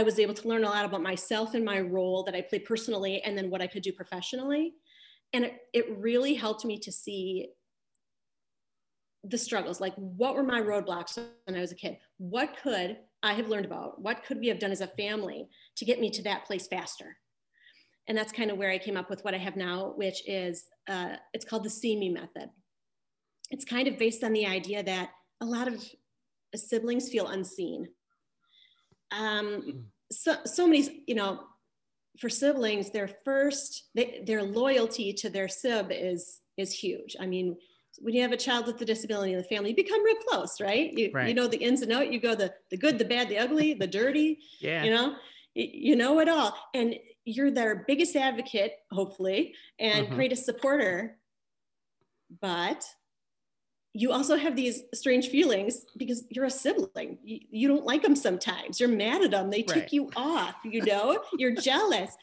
I 0.00 0.02
was 0.02 0.18
able 0.18 0.32
to 0.32 0.48
learn 0.48 0.64
a 0.64 0.68
lot 0.68 0.86
about 0.86 1.02
myself 1.02 1.52
and 1.52 1.62
my 1.62 1.78
role 1.78 2.22
that 2.22 2.34
I 2.34 2.40
play 2.40 2.58
personally 2.58 3.20
and 3.20 3.36
then 3.36 3.50
what 3.50 3.60
I 3.60 3.66
could 3.66 3.82
do 3.82 3.92
professionally. 3.92 4.72
And 5.34 5.44
it, 5.44 5.58
it 5.74 5.98
really 5.98 6.32
helped 6.32 6.64
me 6.64 6.78
to 6.78 6.90
see 6.90 7.50
the 9.22 9.36
struggles 9.36 9.78
like 9.78 9.92
what 9.96 10.34
were 10.34 10.42
my 10.42 10.62
roadblocks 10.62 11.18
when 11.44 11.54
I 11.54 11.60
was 11.60 11.72
a 11.72 11.74
kid? 11.74 11.98
What 12.16 12.56
could 12.62 12.96
I 13.22 13.34
have 13.34 13.48
learned 13.48 13.66
about? 13.66 14.00
What 14.00 14.24
could 14.24 14.40
we 14.40 14.48
have 14.48 14.58
done 14.58 14.72
as 14.72 14.80
a 14.80 14.86
family 14.86 15.46
to 15.76 15.84
get 15.84 16.00
me 16.00 16.08
to 16.12 16.22
that 16.22 16.46
place 16.46 16.66
faster? 16.66 17.18
And 18.08 18.16
that's 18.16 18.32
kind 18.32 18.50
of 18.50 18.56
where 18.56 18.70
I 18.70 18.78
came 18.78 18.96
up 18.96 19.10
with 19.10 19.22
what 19.22 19.34
I 19.34 19.38
have 19.38 19.56
now, 19.56 19.92
which 19.96 20.26
is 20.26 20.64
uh, 20.88 21.16
it's 21.34 21.44
called 21.44 21.64
the 21.64 21.70
See 21.70 21.94
Me 21.94 22.08
method. 22.08 22.48
It's 23.50 23.66
kind 23.66 23.86
of 23.86 23.98
based 23.98 24.24
on 24.24 24.32
the 24.32 24.46
idea 24.46 24.82
that 24.82 25.10
a 25.42 25.44
lot 25.44 25.68
of 25.68 25.84
siblings 26.56 27.10
feel 27.10 27.26
unseen 27.26 27.86
um, 29.12 29.46
mm. 29.46 29.82
So, 30.10 30.36
so 30.44 30.66
many, 30.66 31.02
you 31.06 31.14
know, 31.14 31.40
for 32.18 32.28
siblings, 32.28 32.90
their 32.90 33.08
first, 33.24 33.90
they, 33.94 34.22
their 34.26 34.42
loyalty 34.42 35.12
to 35.14 35.30
their 35.30 35.48
sib 35.48 35.88
is, 35.90 36.40
is 36.56 36.72
huge. 36.72 37.16
I 37.20 37.26
mean, 37.26 37.56
when 37.98 38.14
you 38.14 38.22
have 38.22 38.32
a 38.32 38.36
child 38.36 38.66
with 38.66 38.80
a 38.80 38.84
disability 38.84 39.32
in 39.32 39.38
the 39.38 39.44
family, 39.44 39.70
you 39.70 39.76
become 39.76 40.02
real 40.04 40.16
close, 40.28 40.60
right? 40.60 40.92
You, 40.92 41.10
right. 41.12 41.28
you 41.28 41.34
know 41.34 41.46
the 41.46 41.58
ins 41.58 41.82
and 41.82 41.92
out. 41.92 42.12
You 42.12 42.20
go 42.20 42.34
the 42.34 42.52
the 42.70 42.76
good, 42.76 42.98
the 42.98 43.04
bad, 43.04 43.28
the 43.28 43.38
ugly, 43.38 43.74
the 43.74 43.86
dirty. 43.86 44.38
Yeah. 44.60 44.84
You 44.84 44.90
know, 44.90 45.16
you 45.54 45.96
know 45.96 46.20
it 46.20 46.28
all, 46.28 46.56
and 46.74 46.94
you're 47.24 47.50
their 47.50 47.84
biggest 47.86 48.14
advocate, 48.14 48.72
hopefully, 48.92 49.54
and 49.78 50.06
mm-hmm. 50.06 50.14
greatest 50.14 50.44
supporter. 50.44 51.16
But 52.40 52.84
you 53.92 54.12
also 54.12 54.36
have 54.36 54.54
these 54.54 54.82
strange 54.94 55.28
feelings 55.28 55.84
because 55.96 56.24
you're 56.30 56.44
a 56.44 56.50
sibling. 56.50 57.18
You, 57.24 57.40
you 57.50 57.68
don't 57.68 57.84
like 57.84 58.02
them 58.02 58.14
sometimes. 58.14 58.78
You're 58.78 58.88
mad 58.88 59.22
at 59.22 59.32
them. 59.32 59.50
They 59.50 59.62
tick 59.62 59.76
right. 59.76 59.92
you 59.92 60.10
off, 60.14 60.54
you 60.64 60.84
know, 60.84 61.22
you're 61.38 61.54
jealous. 61.54 62.16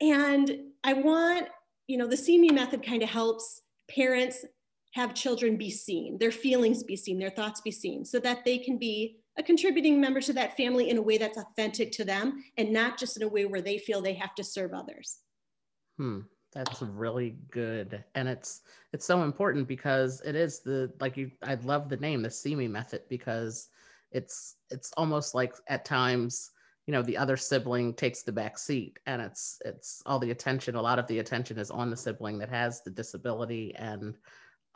And 0.00 0.50
I 0.82 0.94
want, 0.94 1.48
you 1.86 1.96
know, 1.96 2.06
the 2.06 2.16
see 2.16 2.38
me 2.38 2.50
method 2.50 2.84
kind 2.84 3.02
of 3.02 3.08
helps 3.08 3.62
parents 3.88 4.44
have 4.92 5.14
children 5.14 5.56
be 5.56 5.70
seen, 5.70 6.18
their 6.18 6.32
feelings 6.32 6.82
be 6.82 6.96
seen, 6.96 7.18
their 7.18 7.30
thoughts 7.30 7.60
be 7.60 7.70
seen, 7.70 8.04
so 8.04 8.18
that 8.18 8.44
they 8.44 8.58
can 8.58 8.78
be 8.78 9.18
a 9.38 9.42
contributing 9.42 10.00
member 10.00 10.20
to 10.22 10.32
that 10.32 10.56
family 10.56 10.88
in 10.88 10.96
a 10.96 11.02
way 11.02 11.18
that's 11.18 11.38
authentic 11.38 11.92
to 11.92 12.04
them 12.04 12.42
and 12.56 12.72
not 12.72 12.98
just 12.98 13.16
in 13.16 13.22
a 13.22 13.28
way 13.28 13.44
where 13.44 13.60
they 13.60 13.78
feel 13.78 14.00
they 14.00 14.14
have 14.14 14.34
to 14.34 14.42
serve 14.42 14.72
others. 14.72 15.18
Hmm. 15.98 16.20
That's 16.52 16.80
really 16.80 17.36
good. 17.50 18.02
And 18.14 18.28
it's 18.28 18.62
it's 18.92 19.04
so 19.04 19.22
important 19.22 19.68
because 19.68 20.22
it 20.24 20.34
is 20.34 20.60
the 20.60 20.92
like 21.00 21.16
you 21.16 21.30
I 21.42 21.54
love 21.56 21.88
the 21.88 21.96
name, 21.98 22.22
the 22.22 22.30
see 22.30 22.54
me 22.54 22.68
method, 22.68 23.02
because 23.08 23.68
it's 24.12 24.56
it's 24.70 24.92
almost 24.96 25.34
like 25.34 25.52
at 25.68 25.84
times 25.84 26.50
you 26.86 26.92
know 26.92 27.02
the 27.02 27.16
other 27.16 27.36
sibling 27.36 27.92
takes 27.94 28.22
the 28.22 28.32
back 28.32 28.56
seat 28.56 28.98
and 29.06 29.20
it's 29.20 29.60
it's 29.64 30.00
all 30.06 30.20
the 30.20 30.30
attention 30.30 30.76
a 30.76 30.80
lot 30.80 31.00
of 31.00 31.06
the 31.08 31.18
attention 31.18 31.58
is 31.58 31.70
on 31.70 31.90
the 31.90 31.96
sibling 31.96 32.38
that 32.38 32.48
has 32.48 32.82
the 32.82 32.90
disability 32.90 33.74
and 33.74 34.16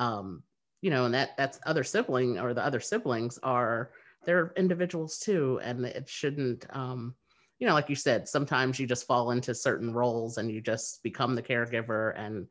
um 0.00 0.42
you 0.82 0.90
know 0.90 1.04
and 1.04 1.14
that 1.14 1.36
that's 1.36 1.60
other 1.66 1.84
sibling 1.84 2.40
or 2.40 2.52
the 2.52 2.64
other 2.64 2.80
siblings 2.80 3.38
are 3.44 3.92
they're 4.24 4.52
individuals 4.56 5.20
too 5.20 5.60
and 5.62 5.84
it 5.86 6.08
shouldn't 6.08 6.66
um 6.70 7.14
you 7.60 7.66
know 7.66 7.74
like 7.74 7.88
you 7.88 7.94
said 7.94 8.28
sometimes 8.28 8.78
you 8.80 8.86
just 8.86 9.06
fall 9.06 9.30
into 9.30 9.54
certain 9.54 9.94
roles 9.94 10.38
and 10.38 10.50
you 10.50 10.60
just 10.60 11.02
become 11.02 11.34
the 11.34 11.42
caregiver 11.42 12.18
and 12.18 12.46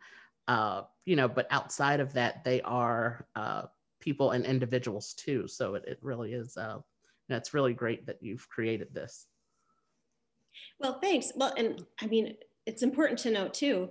uh 0.48 0.84
you 1.06 1.18
know 1.18 1.28
but 1.28 1.48
outside 1.52 2.00
of 2.00 2.14
that 2.14 2.44
they 2.46 2.62
are 2.62 3.28
uh 3.36 3.64
people 4.00 4.32
and 4.32 4.46
individuals 4.46 5.14
too 5.14 5.46
so 5.48 5.76
it, 5.76 5.84
it 5.86 6.00
really 6.02 6.34
is 6.34 6.56
uh 6.56 6.78
you 6.78 7.34
know, 7.34 7.38
it's 7.38 7.54
really 7.54 7.74
great 7.74 8.06
that 8.06 8.22
you've 8.22 8.48
created 8.48 8.94
this 8.94 9.28
well, 10.80 11.00
thanks. 11.00 11.32
Well, 11.36 11.54
and 11.58 11.86
I 12.02 12.08
mean, 12.08 12.36
it's 12.66 12.84
important 12.84 13.20
to 13.20 13.32
note 13.32 13.54
too, 13.54 13.90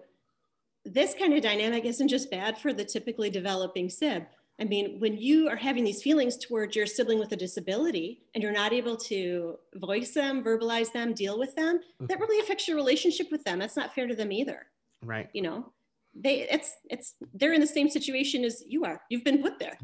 this 0.84 1.14
kind 1.14 1.34
of 1.34 1.42
dynamic 1.42 1.84
isn't 1.84 2.08
just 2.08 2.30
bad 2.30 2.58
for 2.58 2.72
the 2.72 2.84
typically 2.84 3.30
developing 3.30 3.90
sib. 3.90 4.24
I 4.60 4.64
mean, 4.64 4.98
when 4.98 5.16
you 5.16 5.48
are 5.48 5.56
having 5.56 5.84
these 5.84 6.02
feelings 6.02 6.36
towards 6.36 6.74
your 6.74 6.86
sibling 6.86 7.20
with 7.20 7.30
a 7.32 7.36
disability 7.36 8.22
and 8.34 8.42
you're 8.42 8.52
not 8.52 8.72
able 8.72 8.96
to 8.96 9.56
voice 9.76 10.10
them, 10.10 10.42
verbalize 10.42 10.92
them, 10.92 11.14
deal 11.14 11.38
with 11.38 11.54
them, 11.54 11.78
mm-hmm. 11.78 12.06
that 12.06 12.18
really 12.18 12.40
affects 12.40 12.66
your 12.66 12.76
relationship 12.76 13.28
with 13.30 13.44
them. 13.44 13.60
That's 13.60 13.76
not 13.76 13.94
fair 13.94 14.08
to 14.08 14.16
them 14.16 14.32
either. 14.32 14.66
Right. 15.02 15.28
You 15.32 15.42
know, 15.42 15.72
they 16.14 16.48
it's 16.50 16.74
it's 16.90 17.14
they're 17.34 17.52
in 17.52 17.60
the 17.60 17.66
same 17.66 17.88
situation 17.88 18.44
as 18.44 18.64
you 18.66 18.84
are. 18.84 19.00
You've 19.10 19.24
been 19.24 19.42
put 19.42 19.58
there. 19.60 19.78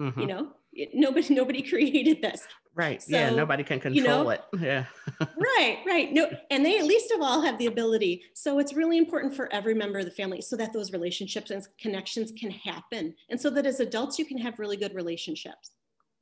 Mm-hmm. 0.00 0.20
You 0.20 0.26
know, 0.26 0.52
nobody 0.94 1.34
nobody 1.34 1.62
created 1.62 2.22
this. 2.22 2.46
Right. 2.76 3.00
So, 3.00 3.16
yeah. 3.16 3.30
Nobody 3.30 3.62
can 3.62 3.78
control 3.78 3.94
you 3.94 4.08
know, 4.08 4.30
it. 4.30 4.42
Yeah. 4.60 4.86
right. 5.20 5.78
Right. 5.86 6.12
No. 6.12 6.28
And 6.50 6.66
they 6.66 6.78
at 6.78 6.84
least 6.84 7.12
of 7.12 7.20
all 7.20 7.40
have 7.40 7.56
the 7.58 7.66
ability. 7.66 8.22
So 8.34 8.58
it's 8.58 8.74
really 8.74 8.98
important 8.98 9.34
for 9.34 9.52
every 9.52 9.74
member 9.74 10.00
of 10.00 10.06
the 10.06 10.10
family 10.10 10.40
so 10.40 10.56
that 10.56 10.72
those 10.72 10.92
relationships 10.92 11.52
and 11.52 11.64
connections 11.78 12.32
can 12.32 12.50
happen. 12.50 13.14
And 13.30 13.40
so 13.40 13.48
that 13.50 13.64
as 13.64 13.78
adults, 13.78 14.18
you 14.18 14.24
can 14.24 14.38
have 14.38 14.58
really 14.58 14.76
good 14.76 14.92
relationships. 14.92 15.70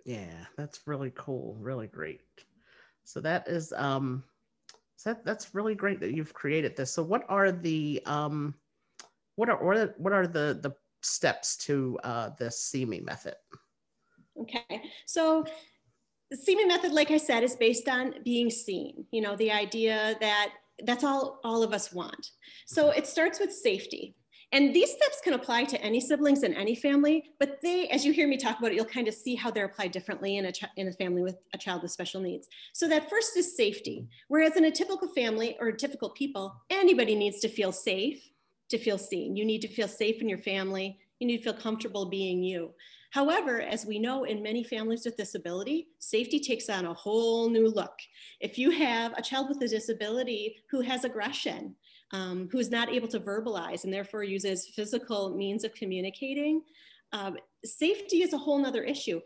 Yeah. 0.05 0.45
That's 0.59 0.81
really 0.87 1.13
cool. 1.15 1.57
Really 1.59 1.87
great. 1.87 2.21
So 3.05 3.21
that 3.21 3.49
is, 3.49 3.73
um, 3.73 4.23
so 4.97 5.15
that, 5.15 5.25
that's 5.25 5.55
really 5.55 5.75
great 5.75 6.01
that 6.01 6.15
you've 6.15 6.35
created 6.35 6.77
this. 6.77 6.93
So 6.93 7.03
what 7.03 7.25
are 7.31 7.51
the, 7.51 8.03
um, 8.05 8.55
what 9.37 9.49
are, 9.49 9.65
what 9.65 9.77
are, 9.79 9.95
what 9.97 10.13
are 10.13 10.27
the, 10.27 10.59
the 10.63 10.73
steps 11.01 11.57
to, 11.65 11.99
uh, 12.05 12.31
the 12.39 12.51
See 12.51 12.85
Me 12.85 13.01
method? 13.01 13.35
Okay. 14.41 14.83
So 15.07 15.45
the 16.31 16.37
See 16.37 16.57
Me 16.57 16.65
method, 16.65 16.93
like 16.93 17.11
I 17.11 17.19
said, 17.19 17.43
is 17.43 17.57
based 17.57 17.89
on 17.89 18.15
being 18.25 18.51
seen. 18.51 19.05
You 19.11 19.21
know, 19.21 19.37
the 19.37 19.53
idea 19.53 20.17
that 20.21 20.53
that's 20.85 21.05
all 21.05 21.41
all 21.45 21.63
of 21.63 21.73
us 21.73 21.93
want. 21.93 22.31
So 22.67 22.91
it 22.91 23.07
starts 23.07 23.39
with 23.39 23.53
safety. 23.53 24.17
And 24.55 24.75
these 24.75 24.93
steps 24.93 25.19
can 25.25 25.33
apply 25.33 25.65
to 25.65 25.81
any 25.81 25.99
siblings 25.99 26.43
in 26.43 26.53
any 26.53 26.75
family, 26.75 27.25
but 27.41 27.59
they, 27.63 27.89
as 27.89 28.05
you 28.05 28.13
hear 28.13 28.29
me 28.29 28.37
talk 28.37 28.59
about 28.59 28.71
it, 28.71 28.75
you'll 28.75 28.85
kind 28.85 29.09
of 29.09 29.15
see 29.15 29.35
how 29.35 29.51
they're 29.51 29.65
applied 29.65 29.93
differently 29.93 30.37
in 30.37 30.45
a, 30.45 30.53
in 30.77 30.89
a 30.89 30.93
family 30.93 31.23
with 31.23 31.37
a 31.55 31.59
child 31.59 31.81
with 31.81 31.91
special 31.91 32.21
needs. 32.21 32.49
So 32.75 32.87
that 32.89 33.09
first 33.09 33.35
is 33.39 33.57
safety. 33.57 34.09
Whereas 34.29 34.57
in 34.57 34.67
a 34.67 34.71
typical 34.71 35.09
family 35.09 35.57
or 35.59 35.73
typical 35.73 36.11
people, 36.11 36.55
anybody 36.69 37.15
needs 37.15 37.41
to 37.41 37.49
feel 37.49 37.73
safe 37.73 38.29
to 38.69 38.77
feel 38.77 38.99
seen. 38.99 39.37
You 39.37 39.47
need 39.47 39.63
to 39.63 39.69
feel 39.69 39.89
safe 39.89 40.21
in 40.21 40.29
your 40.29 40.39
family. 40.39 40.99
You 41.23 41.29
need 41.29 41.37
to 41.37 41.45
feel 41.45 41.53
comfortable 41.53 42.07
being 42.07 42.43
you. 42.43 42.75
However, 43.13 43.61
as 43.61 43.87
we 43.87 44.01
know 44.01 44.25
in 44.25 44.43
many 44.43 44.65
families 44.65 45.05
with 45.05 45.17
disability, 45.17 45.87
safety 46.01 46.41
takes 46.41 46.69
on 46.69 46.85
a 46.85 46.95
whole 46.95 47.49
new 47.49 47.69
look. 47.69 47.95
If 48.41 48.59
you 48.59 48.73
have 48.73 49.17
a 49.17 49.23
child 49.23 49.49
with 49.49 49.63
a 49.63 49.69
disability 49.69 50.57
who 50.69 50.81
has 50.81 51.05
aggression, 51.05 51.77
um, 52.11 52.49
who 52.51 52.59
is 52.59 52.73
not 52.73 52.89
able 52.89 53.07
to 53.07 53.21
verbalize 53.21 53.85
and 53.85 53.95
therefore 53.95 54.25
uses 54.25 54.73
physical 54.75 55.37
means 55.37 55.63
of 55.63 55.73
communicating, 55.75 56.61
um, 57.13 57.37
safety 57.65 58.25
is 58.25 58.33
a 58.33 58.39
whole 58.39 58.59
nother 58.59 58.83
issue. 58.83 59.21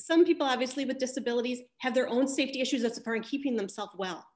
Some 0.00 0.24
people 0.24 0.48
obviously 0.48 0.84
with 0.84 0.98
disabilities 0.98 1.60
have 1.78 1.94
their 1.94 2.08
own 2.08 2.26
safety 2.26 2.60
issues 2.60 2.82
as 2.82 2.98
far 3.04 3.14
as 3.14 3.28
keeping 3.28 3.54
themselves 3.54 3.92
well 3.96 4.26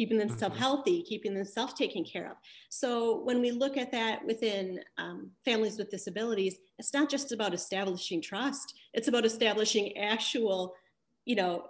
keeping 0.00 0.16
themselves 0.16 0.54
mm-hmm. 0.54 0.62
healthy, 0.62 1.02
keeping 1.02 1.34
themselves 1.34 1.74
taken 1.74 2.02
care 2.02 2.30
of. 2.30 2.38
So 2.70 3.20
when 3.24 3.38
we 3.38 3.50
look 3.50 3.76
at 3.76 3.92
that 3.92 4.24
within 4.24 4.80
um, 4.96 5.30
families 5.44 5.76
with 5.76 5.90
disabilities, 5.90 6.56
it's 6.78 6.94
not 6.94 7.10
just 7.10 7.32
about 7.32 7.52
establishing 7.52 8.22
trust. 8.22 8.78
It's 8.94 9.08
about 9.08 9.26
establishing 9.26 9.98
actual, 9.98 10.74
you 11.26 11.36
know, 11.36 11.64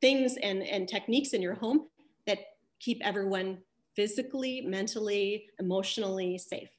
things 0.00 0.36
and, 0.40 0.62
and 0.62 0.86
techniques 0.86 1.32
in 1.32 1.42
your 1.42 1.54
home 1.54 1.88
that 2.28 2.38
keep 2.78 3.00
everyone 3.02 3.58
physically, 3.96 4.60
mentally, 4.60 5.46
emotionally 5.58 6.38
safe. 6.38 6.70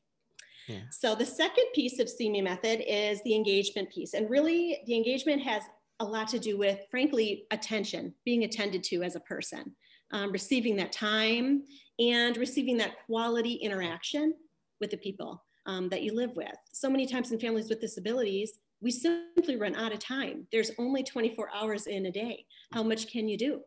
Yeah. 0.70 0.84
So 0.90 1.16
the 1.16 1.26
second 1.26 1.66
piece 1.76 2.00
of 2.00 2.08
See 2.08 2.30
Me 2.30 2.42
method 2.42 2.82
is 2.88 3.22
the 3.24 3.36
engagement 3.36 3.92
piece. 3.92 4.14
And 4.14 4.30
really 4.30 4.78
the 4.86 4.96
engagement 4.96 5.42
has 5.42 5.64
a 6.00 6.06
lot 6.06 6.30
to 6.30 6.40
do 6.40 6.58
with, 6.58 6.80
frankly, 6.90 7.44
attention, 7.52 8.14
being 8.24 8.46
attended 8.46 8.84
to 8.86 9.04
as 9.04 9.18
a 9.18 9.20
person 9.20 9.76
um, 10.12 10.32
receiving 10.32 10.76
that 10.78 10.92
time 10.92 11.64
and 12.00 12.38
receiving 12.38 12.78
that 12.78 13.06
quality 13.06 13.54
interaction 13.54 14.34
with 14.80 14.92
the 14.92 14.98
people 14.98 15.44
um, 15.66 15.90
that 15.90 16.04
you 16.04 16.14
live 16.14 16.36
with. 16.36 16.56
So 16.72 16.90
many 16.90 17.06
times 17.06 17.32
in 17.32 17.40
families 17.40 17.70
with 17.70 17.82
disabilities, 17.82 18.60
we 18.82 18.92
simply 18.92 19.58
run 19.58 19.76
out 19.76 19.94
of 19.94 20.00
time. 20.00 20.48
There's 20.52 20.72
only 20.78 21.04
24 21.04 21.50
hours 21.54 21.88
in 21.88 22.06
a 22.06 22.12
day. 22.12 22.46
How 22.74 22.84
much 22.84 23.12
can 23.12 23.28
you 23.28 23.38
do? 23.38 23.62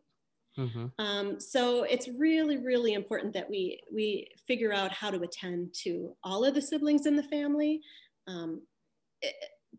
Mm-hmm. 0.57 0.87
Um, 0.99 1.39
so 1.39 1.83
it's 1.83 2.09
really, 2.09 2.57
really 2.57 2.93
important 2.93 3.33
that 3.33 3.49
we 3.49 3.79
we 3.93 4.27
figure 4.47 4.73
out 4.73 4.91
how 4.91 5.09
to 5.09 5.21
attend 5.21 5.73
to 5.83 6.15
all 6.23 6.43
of 6.43 6.53
the 6.53 6.61
siblings 6.61 7.05
in 7.05 7.15
the 7.15 7.23
family, 7.23 7.81
um, 8.27 8.61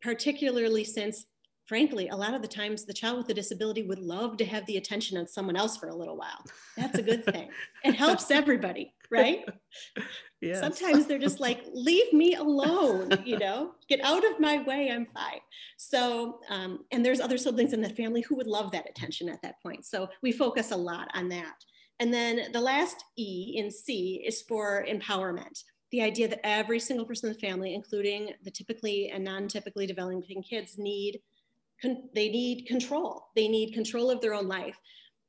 particularly 0.01 0.85
since 0.85 1.27
frankly, 1.67 2.09
a 2.09 2.17
lot 2.17 2.35
of 2.35 2.43
the 2.43 2.49
times 2.49 2.85
the 2.85 2.93
child 2.93 3.19
with 3.19 3.29
a 3.29 3.35
disability 3.35 3.83
would 3.83 3.99
love 3.99 4.37
to 4.37 4.45
have 4.45 4.67
the 4.67 4.77
attention 4.77 5.17
of 5.17 5.29
someone 5.29 5.57
else 5.57 5.77
for 5.77 5.89
a 5.89 5.95
little 5.95 6.17
while. 6.17 6.45
That's 6.77 6.99
a 6.99 7.03
good 7.03 7.25
thing. 7.33 7.49
it 7.85 7.95
helps 7.95 8.31
everybody, 8.31 8.95
right? 9.11 9.45
Yes. 10.41 10.61
Sometimes 10.61 11.07
they're 11.07 11.19
just 11.19 11.41
like, 11.41 11.63
leave 11.73 12.13
me 12.13 12.35
alone, 12.35 13.11
you 13.25 13.39
know, 13.39 13.73
get 13.89 14.01
out 14.05 14.25
of 14.25 14.41
my 14.41 14.63
way, 14.63 14.91
I'm 14.91 15.07
fine. 15.07 15.41
So, 15.77 16.41
um, 16.49 16.81
and 16.91 17.05
there's 17.05 17.21
other 17.21 17.39
siblings 17.39 17.73
in 17.73 17.81
the 17.81 17.91
family 17.91 18.23
who 18.23 18.37
would 18.37 18.49
love 18.49 18.73
that 18.73 18.89
attention 18.89 19.29
at 19.29 19.43
that 19.43 19.63
point. 19.63 19.85
So 19.85 20.09
we 20.21 20.33
focus 20.33 20.73
a 20.73 20.77
lot 20.77 21.09
on 21.15 21.29
that. 21.29 21.65
And 22.01 22.13
then 22.13 22.51
the 22.53 22.61
last 22.61 23.05
E 23.17 23.55
in 23.57 23.71
C 23.71 24.25
is 24.27 24.43
for 24.43 24.85
empowerment 24.89 25.63
the 25.93 26.03
idea 26.03 26.27
that 26.27 26.45
every 26.45 26.81
single 26.81 27.07
person 27.07 27.29
in 27.29 27.35
the 27.35 27.39
family, 27.39 27.75
including 27.75 28.31
the 28.43 28.51
typically 28.51 29.11
and 29.11 29.23
non 29.23 29.47
typically 29.47 29.87
developing 29.87 30.43
kids, 30.43 30.79
need 30.79 31.21
con- 31.83 32.09
they 32.15 32.29
need 32.29 32.67
control. 32.67 33.27
They 33.35 33.49
need 33.49 33.75
control 33.75 34.11
of 34.11 34.21
their 34.21 34.35
own 34.35 34.49
life. 34.49 34.79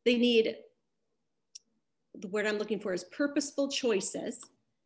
They 0.06 0.18
need 0.18 0.56
the 2.16 2.28
word 2.28 2.46
I'm 2.46 2.58
looking 2.58 2.80
for 2.80 2.94
is 2.94 3.06
purposeful 3.06 3.70
choices 3.70 4.40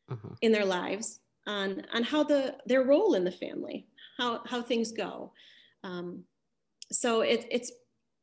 uh-huh. 0.09 0.35
in 0.41 0.51
their 0.51 0.65
lives 0.65 1.19
on, 1.45 1.83
on 1.93 2.03
how 2.03 2.23
the 2.23 2.55
their 2.65 2.83
role 2.83 3.15
in 3.15 3.23
the 3.23 3.31
family, 3.31 3.87
how, 4.17 4.41
how 4.45 4.61
things 4.61 4.91
go. 4.91 5.33
Um, 5.83 6.23
so 6.91 7.21
it, 7.21 7.45
it's 7.51 7.71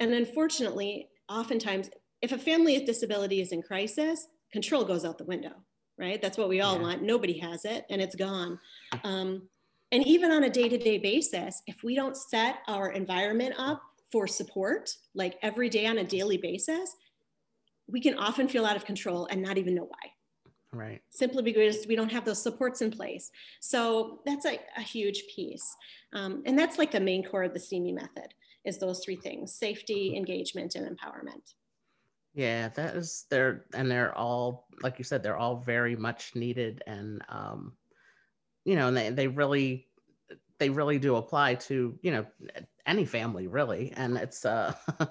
and 0.01 0.13
unfortunately, 0.13 1.09
oftentimes, 1.29 1.91
if 2.23 2.33
a 2.33 2.39
family 2.39 2.77
with 2.77 2.87
disability 2.87 3.41
is 3.41 3.53
in 3.53 3.63
crisis, 3.63 4.27
control 4.53 4.85
goes 4.85 5.05
out 5.05 5.19
the 5.19 5.25
window, 5.25 5.53
right? 5.99 6.21
That's 6.21 6.39
what 6.39 6.49
we 6.49 6.61
all 6.61 6.77
yeah. 6.77 6.83
want. 6.83 7.03
Nobody 7.03 7.39
has 7.39 7.65
it, 7.65 7.85
and 7.91 8.01
it's 8.01 8.17
gone. 8.17 8.59
Um, 9.05 9.49
and 9.93 10.07
even 10.07 10.31
on 10.33 10.45
a 10.45 10.51
day 10.51 10.69
to 10.69 10.79
day 10.79 10.99
basis, 10.99 11.63
if 11.67 11.83
we 11.83 11.95
don't 11.95 12.17
set 12.17 12.59
our 12.67 12.91
environment 12.91 13.55
up 13.59 13.83
for 14.11 14.27
support, 14.27 14.95
like 15.15 15.37
every 15.43 15.69
day 15.69 15.87
on 15.87 15.99
a 15.99 16.05
daily 16.05 16.37
basis, 16.37 16.97
we 17.87 18.01
can 18.01 18.19
often 18.19 18.49
feel 18.49 18.65
out 18.65 18.77
of 18.77 18.85
control 18.85 19.27
and 19.31 19.43
not 19.43 19.59
even 19.59 19.75
know 19.75 19.85
why. 19.85 20.11
Right. 20.73 21.01
Simply 21.11 21.43
because 21.43 21.87
we 21.87 21.95
don't 21.95 22.11
have 22.11 22.25
those 22.25 22.43
supports 22.43 22.83
in 22.83 22.91
place. 22.91 23.31
So 23.61 24.21
that's 24.27 24.45
a, 24.47 24.59
a 24.77 24.81
huge 24.81 25.25
piece. 25.35 25.77
Um, 26.13 26.43
and 26.47 26.59
that's 26.59 26.79
like 26.79 26.91
the 26.91 27.01
main 27.01 27.25
core 27.25 27.45
of 27.45 27.55
the 27.55 27.61
See 27.61 27.93
method 27.93 28.35
is 28.65 28.79
those 28.79 29.03
three 29.05 29.17
things, 29.17 29.55
safety, 29.55 30.09
mm-hmm. 30.09 30.17
engagement, 30.17 30.75
and 30.75 30.87
empowerment. 30.87 31.55
Yeah, 32.35 32.69
that 32.71 32.97
is 32.97 33.27
they're 33.31 33.65
and 33.75 33.89
they're 33.89 34.17
all 34.17 34.67
like 34.83 34.99
you 34.99 35.05
said, 35.05 35.23
they're 35.23 35.37
all 35.37 35.57
very 35.57 35.95
much 35.95 36.35
needed 36.35 36.83
and 36.87 37.23
um 37.29 37.75
you 38.65 38.77
know, 38.77 38.89
and 38.89 38.97
they, 38.97 39.11
they 39.11 39.29
really 39.29 39.87
they 40.59 40.71
really 40.71 40.99
do 40.99 41.17
apply 41.17 41.55
to 41.55 41.99
you 42.03 42.11
know 42.11 42.27
any 42.87 43.05
family 43.05 43.47
really, 43.47 43.93
and 43.97 44.17
it's 44.17 44.45
uh 44.45 44.75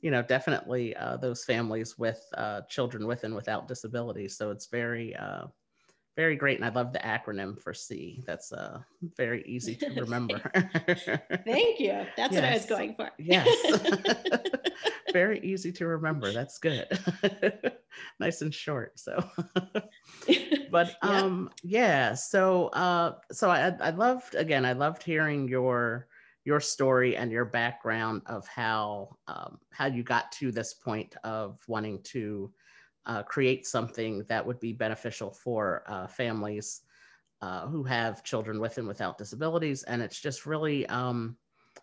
you 0.00 0.10
know 0.10 0.22
definitely 0.22 0.94
uh, 0.96 1.16
those 1.16 1.44
families 1.44 1.98
with 1.98 2.22
uh, 2.36 2.62
children 2.68 3.06
with 3.06 3.24
and 3.24 3.34
without 3.34 3.68
disabilities. 3.68 4.36
So 4.36 4.50
it's 4.50 4.66
very 4.66 5.14
uh, 5.16 5.46
very 6.16 6.36
great, 6.36 6.58
and 6.58 6.64
I 6.64 6.70
love 6.70 6.92
the 6.92 6.98
acronym 6.98 7.60
for 7.60 7.72
C. 7.72 8.22
That's 8.26 8.52
uh, 8.52 8.80
very 9.16 9.42
easy 9.46 9.76
to 9.76 9.88
remember. 10.00 10.40
Thank 11.44 11.80
you. 11.80 12.06
That's 12.16 12.32
yes. 12.32 12.34
what 12.34 12.44
I 12.44 12.54
was 12.54 12.66
going 12.66 12.94
for. 12.94 13.10
yes. 13.18 13.46
very 15.12 15.40
easy 15.40 15.72
to 15.72 15.86
remember. 15.86 16.32
That's 16.32 16.58
good. 16.58 16.86
nice 18.20 18.42
and 18.42 18.52
short. 18.52 18.98
So, 18.98 19.24
but 20.70 20.96
um, 21.02 21.50
yeah. 21.62 22.14
So, 22.14 22.68
uh, 22.68 23.16
so 23.32 23.50
I 23.50 23.74
I 23.80 23.90
loved 23.90 24.34
again. 24.34 24.64
I 24.64 24.72
loved 24.72 25.02
hearing 25.02 25.48
your 25.48 26.08
your 26.44 26.60
story 26.60 27.16
and 27.16 27.30
your 27.30 27.44
background 27.44 28.22
of 28.26 28.46
how 28.48 29.16
um, 29.26 29.58
how 29.70 29.86
you 29.86 30.02
got 30.02 30.32
to 30.32 30.50
this 30.50 30.74
point 30.74 31.14
of 31.24 31.58
wanting 31.68 32.02
to 32.04 32.50
uh, 33.08 33.22
create 33.22 33.66
something 33.66 34.22
that 34.28 34.46
would 34.46 34.60
be 34.60 34.72
beneficial 34.72 35.30
for 35.30 35.82
uh, 35.86 36.06
families 36.06 36.82
uh, 37.40 37.66
who 37.66 37.82
have 37.82 38.22
children 38.22 38.60
with 38.60 38.78
and 38.78 38.86
without 38.86 39.18
disabilities. 39.18 39.82
And 39.84 40.02
it's 40.02 40.20
just 40.20 40.46
really, 40.46 40.86
um, 40.86 41.36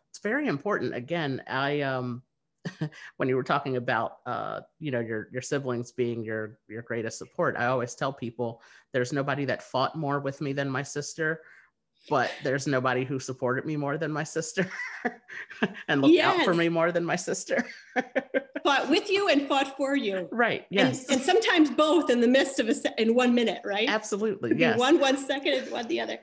it's 0.10 0.20
very 0.20 0.48
important. 0.48 0.96
Again, 0.96 1.42
I, 1.48 1.82
um, 1.82 2.22
when 3.18 3.30
you 3.30 3.36
were 3.36 3.44
talking 3.44 3.78
about, 3.78 4.18
uh, 4.26 4.62
you 4.80 4.92
know, 4.92 5.00
your, 5.00 5.30
your 5.32 5.42
siblings 5.42 5.92
being 5.92 6.24
your, 6.24 6.60
your 6.68 6.82
greatest 6.82 7.18
support, 7.18 7.56
I 7.58 7.68
always 7.68 7.96
tell 7.96 8.14
people 8.14 8.62
there's 8.94 9.14
nobody 9.14 9.46
that 9.46 9.64
fought 9.64 9.96
more 9.96 10.20
with 10.20 10.42
me 10.42 10.54
than 10.54 10.70
my 10.70 10.84
sister 10.84 11.42
but 12.10 12.32
there's 12.44 12.68
nobody 12.68 13.04
who 13.04 13.20
supported 13.20 13.66
me 13.66 13.76
more 13.76 13.98
than 13.98 14.12
my 14.12 14.24
sister 14.24 14.70
and 15.88 16.02
looked 16.02 16.14
yes. 16.14 16.40
out 16.40 16.46
for 16.46 16.54
me 16.54 16.70
more 16.70 16.92
than 16.92 17.04
my 17.04 17.16
sister. 17.16 17.66
fought 18.64 18.90
with 18.90 19.10
you 19.10 19.30
and 19.30 19.48
fought 19.48 19.76
for 19.76 19.96
you. 19.96 20.28
Right. 20.32 20.66
Yes. 20.70 21.06
And, 21.06 21.18
and 21.18 21.22
sometimes 21.22 21.72
both 21.72 22.10
in 22.10 22.22
the 22.22 22.28
midst 22.28 22.60
of 22.60 22.68
a 22.68 22.76
se- 22.76 22.94
in 22.98 23.16
one 23.16 23.34
minute, 23.34 23.62
right? 23.66 23.90
Absolutely. 23.90 24.54
yes. 24.56 24.78
One 24.78 25.00
one 25.00 25.18
second 25.18 25.54
and 25.54 25.72
one 25.72 25.88
the 25.88 26.00
other. 26.00 26.20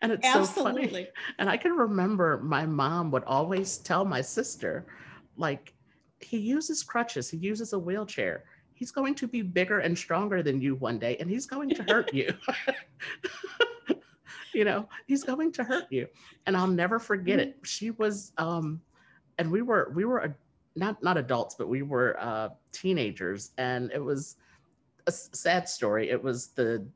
And 0.00 0.10
it's 0.10 0.26
Absolutely. 0.26 0.82
so 0.82 0.90
funny. 0.90 1.08
And 1.38 1.48
I 1.48 1.56
can 1.56 1.72
remember 1.72 2.40
my 2.42 2.66
mom 2.66 3.12
would 3.12 3.24
always 3.24 3.78
tell 3.78 4.04
my 4.04 4.20
sister, 4.20 4.86
like, 5.36 5.74
he 6.20 6.38
uses 6.38 6.82
crutches, 6.82 7.30
he 7.30 7.36
uses 7.36 7.72
a 7.72 7.78
wheelchair. 7.78 8.44
He's 8.74 8.90
going 8.90 9.14
to 9.16 9.28
be 9.28 9.42
bigger 9.42 9.80
and 9.80 9.96
stronger 9.96 10.42
than 10.42 10.60
you 10.60 10.74
one 10.76 10.98
day, 10.98 11.16
and 11.18 11.30
he's 11.30 11.46
going 11.46 11.68
to 11.70 11.82
hurt 11.84 12.12
you. 12.12 12.32
you 14.52 14.64
know, 14.64 14.88
he's 15.06 15.24
going 15.24 15.52
to 15.52 15.64
hurt 15.64 15.86
you. 15.90 16.06
And 16.46 16.56
I'll 16.56 16.66
never 16.66 16.98
forget 16.98 17.38
it. 17.38 17.56
Mm-hmm. 17.56 17.64
She 17.64 17.90
was 17.92 18.32
um 18.38 18.80
and 19.38 19.50
we 19.50 19.62
were 19.62 19.92
we 19.94 20.04
were 20.04 20.34
not 20.76 21.02
not 21.02 21.16
adults, 21.16 21.54
but 21.54 21.68
we 21.68 21.82
were 21.82 22.16
uh 22.20 22.50
teenagers 22.72 23.50
and 23.58 23.90
it 23.92 24.02
was 24.02 24.36
a 25.06 25.12
sad 25.12 25.68
story. 25.68 26.10
It 26.10 26.22
was 26.22 26.48
the 26.48 26.86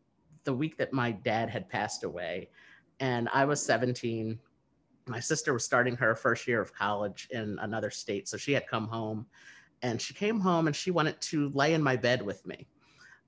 the 0.44 0.54
week 0.54 0.76
that 0.78 0.92
my 0.92 1.10
dad 1.10 1.50
had 1.50 1.68
passed 1.68 2.04
away 2.04 2.48
and 3.00 3.28
I 3.32 3.44
was 3.44 3.64
17. 3.64 4.38
My 5.06 5.20
sister 5.20 5.52
was 5.52 5.64
starting 5.64 5.96
her 5.96 6.14
first 6.14 6.46
year 6.48 6.60
of 6.60 6.74
college 6.74 7.28
in 7.30 7.58
another 7.60 7.90
state, 7.90 8.28
so 8.28 8.36
she 8.36 8.52
had 8.52 8.66
come 8.66 8.88
home 8.88 9.26
and 9.82 10.00
she 10.00 10.14
came 10.14 10.40
home 10.40 10.66
and 10.66 10.74
she 10.74 10.90
wanted 10.90 11.20
to 11.20 11.48
lay 11.50 11.74
in 11.74 11.82
my 11.82 11.96
bed 11.96 12.22
with 12.22 12.44
me. 12.46 12.66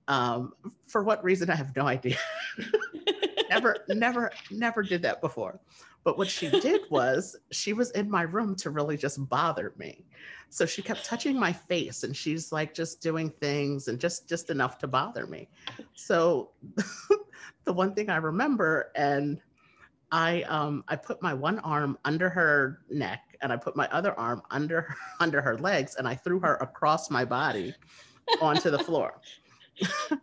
Um, 0.09 0.55
for 0.87 1.05
what 1.05 1.23
reason, 1.23 1.51
I 1.51 1.55
have 1.55 1.77
no 1.77 1.87
idea. 1.87 2.17
never, 3.51 3.77
never, 3.89 4.31
never 4.51 4.83
did 4.83 5.03
that 5.03 5.21
before. 5.21 5.61
But 6.05 6.17
what 6.17 6.29
she 6.29 6.49
did 6.49 6.83
was 6.91 7.37
she 7.53 7.75
was 7.75 7.91
in 7.93 8.11
my 8.11 8.23
room 8.23 8.57
to 8.57 8.71
really 8.71 8.97
just 8.97 9.29
bother 9.29 9.75
me. 9.77 10.07
So 10.49 10.65
she 10.65 10.81
kept 10.81 11.05
touching 11.05 11.39
my 11.39 11.53
face 11.53 12.05
and 12.05 12.17
she's 12.17 12.51
like 12.53 12.73
just 12.73 13.03
doing 13.03 13.31
things 13.31 13.89
and 13.89 14.01
just 14.01 14.29
just 14.29 14.49
enough 14.49 14.79
to 14.79 14.87
bother 14.87 15.27
me. 15.27 15.49
So 15.95 16.53
the 17.65 17.73
one 17.73 17.95
thing 17.95 18.09
I 18.09 18.17
remember 18.17 18.91
and 18.97 19.41
I 20.11 20.43
um 20.43 20.85
I 20.89 20.97
put 20.97 21.23
my 21.23 21.35
one 21.35 21.59
arm 21.61 21.99
under 22.05 22.29
her 22.29 22.81
neck 22.91 23.37
and 23.43 23.53
I 23.53 23.57
put 23.57 23.77
my 23.77 23.89
other 23.89 24.19
arm 24.19 24.43
under 24.51 24.95
under 25.21 25.43
her 25.43 25.59
legs 25.59 25.97
and 25.97 26.09
I 26.09 26.15
threw 26.15 26.41
her 26.41 26.57
across 26.57 27.11
my 27.11 27.25
body 27.25 27.75
onto 28.41 28.71
the 28.71 28.79
floor. 28.79 29.21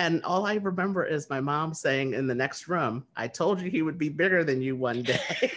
And 0.00 0.24
all 0.24 0.46
I 0.46 0.54
remember 0.54 1.04
is 1.04 1.28
my 1.28 1.40
mom 1.40 1.74
saying 1.74 2.14
in 2.14 2.26
the 2.26 2.34
next 2.34 2.68
room, 2.68 3.04
I 3.16 3.28
told 3.28 3.60
you 3.60 3.70
he 3.70 3.82
would 3.82 3.98
be 3.98 4.08
bigger 4.08 4.42
than 4.42 4.62
you 4.62 4.74
one 4.74 5.02
day. 5.02 5.52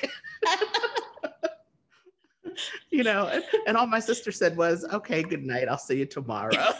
you 2.91 3.03
know, 3.03 3.41
and, 3.65 3.77
all 3.77 3.87
my 3.87 4.01
sister 4.01 4.33
said 4.33 4.57
was, 4.57 4.83
okay, 4.91 5.23
good 5.23 5.45
night. 5.45 5.69
I'll 5.69 5.77
see 5.77 5.97
you 5.97 6.05
tomorrow. 6.05 6.73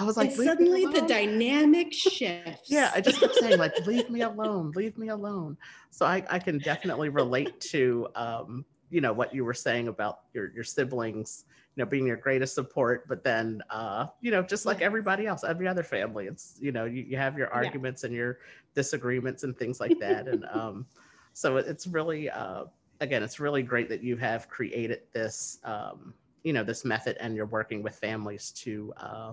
I 0.00 0.04
was 0.04 0.16
like, 0.16 0.32
suddenly 0.32 0.86
the 0.86 1.02
dynamic 1.02 1.92
shifts. 1.92 2.62
Yeah, 2.70 2.90
I 2.94 3.02
just 3.02 3.20
kept 3.20 3.34
saying, 3.34 3.58
like, 3.58 3.86
leave 3.86 4.08
me 4.08 4.22
alone, 4.22 4.72
leave 4.74 4.96
me 4.96 5.08
alone. 5.08 5.58
So 5.90 6.06
I, 6.06 6.24
I 6.30 6.38
can 6.38 6.58
definitely 6.58 7.10
relate 7.10 7.60
to, 7.72 8.08
um, 8.14 8.64
you 8.88 9.02
know, 9.02 9.12
what 9.12 9.34
you 9.34 9.44
were 9.44 9.54
saying 9.54 9.88
about 9.88 10.20
your 10.32 10.52
your 10.54 10.64
siblings 10.64 11.44
you 11.76 11.84
know 11.84 11.88
being 11.88 12.06
your 12.06 12.16
greatest 12.16 12.54
support 12.54 13.06
but 13.06 13.22
then 13.22 13.62
uh 13.70 14.06
you 14.20 14.32
know 14.32 14.42
just 14.42 14.66
like 14.66 14.82
everybody 14.82 15.28
else 15.28 15.44
every 15.44 15.68
other 15.68 15.84
family 15.84 16.26
it's 16.26 16.56
you 16.60 16.72
know 16.72 16.84
you, 16.84 17.02
you 17.02 17.16
have 17.16 17.38
your 17.38 17.48
arguments 17.54 18.02
yeah. 18.02 18.08
and 18.08 18.16
your 18.16 18.38
disagreements 18.74 19.44
and 19.44 19.56
things 19.56 19.78
like 19.78 19.96
that 20.00 20.26
and 20.26 20.44
um 20.50 20.84
so 21.32 21.58
it's 21.58 21.86
really 21.86 22.28
uh 22.28 22.64
again 23.00 23.22
it's 23.22 23.38
really 23.38 23.62
great 23.62 23.88
that 23.88 24.02
you 24.02 24.16
have 24.16 24.48
created 24.48 25.02
this 25.12 25.58
um 25.62 26.12
you 26.42 26.52
know 26.52 26.64
this 26.64 26.84
method 26.84 27.16
and 27.20 27.36
you're 27.36 27.46
working 27.46 27.84
with 27.84 27.94
families 27.94 28.50
to 28.50 28.92
uh 28.96 29.32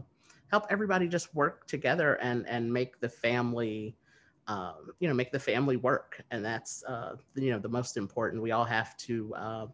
help 0.52 0.66
everybody 0.70 1.08
just 1.08 1.34
work 1.36 1.68
together 1.68 2.16
and 2.16 2.48
and 2.48 2.72
make 2.72 3.00
the 3.00 3.10
family 3.10 3.96
um, 4.48 4.92
you 5.00 5.08
know 5.08 5.14
make 5.14 5.32
the 5.32 5.40
family 5.40 5.78
work. 5.78 6.24
And 6.32 6.44
that's 6.44 6.84
uh, 6.86 7.16
you 7.36 7.52
know 7.52 7.60
the 7.60 7.70
most 7.70 7.98
important. 7.98 8.42
We 8.42 8.52
all 8.52 8.66
have 8.66 8.96
to 8.98 9.34
uh, 9.36 9.68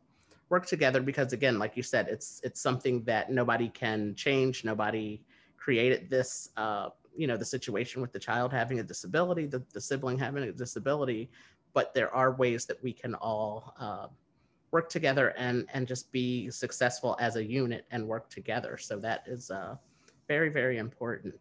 work 0.50 0.66
together 0.66 1.02
because 1.02 1.34
again 1.34 1.58
like 1.60 1.78
you 1.78 1.84
said 1.84 2.08
it's 2.08 2.42
it's 2.44 2.62
something 2.62 3.04
that 3.04 3.32
nobody 3.32 3.70
can 3.70 4.16
change. 4.16 4.64
Nobody 4.64 5.22
created 5.58 6.10
this 6.10 6.50
uh, 6.58 6.90
you 7.16 7.28
know 7.28 7.38
the 7.38 7.46
situation 7.46 8.02
with 8.02 8.12
the 8.12 8.20
child 8.20 8.52
having 8.52 8.80
a 8.80 8.84
disability 8.84 9.46
the, 9.46 9.64
the 9.72 9.80
sibling 9.80 10.18
having 10.18 10.44
a 10.44 10.52
disability 10.52 11.30
but 11.74 11.94
there 11.94 12.14
are 12.14 12.34
ways 12.34 12.66
that 12.66 12.82
we 12.84 12.92
can 12.94 13.16
all 13.16 13.74
uh, 13.80 14.08
work 14.72 14.90
together 14.90 15.30
and 15.38 15.68
and 15.74 15.88
just 15.88 16.12
be 16.12 16.50
successful 16.50 17.16
as 17.20 17.36
a 17.36 17.44
unit 17.44 17.86
and 17.92 18.06
work 18.06 18.30
together. 18.30 18.78
So 18.78 18.98
that 19.00 19.24
is 19.28 19.52
uh, 19.52 19.76
very 20.34 20.50
very 20.50 20.78
important 20.88 21.40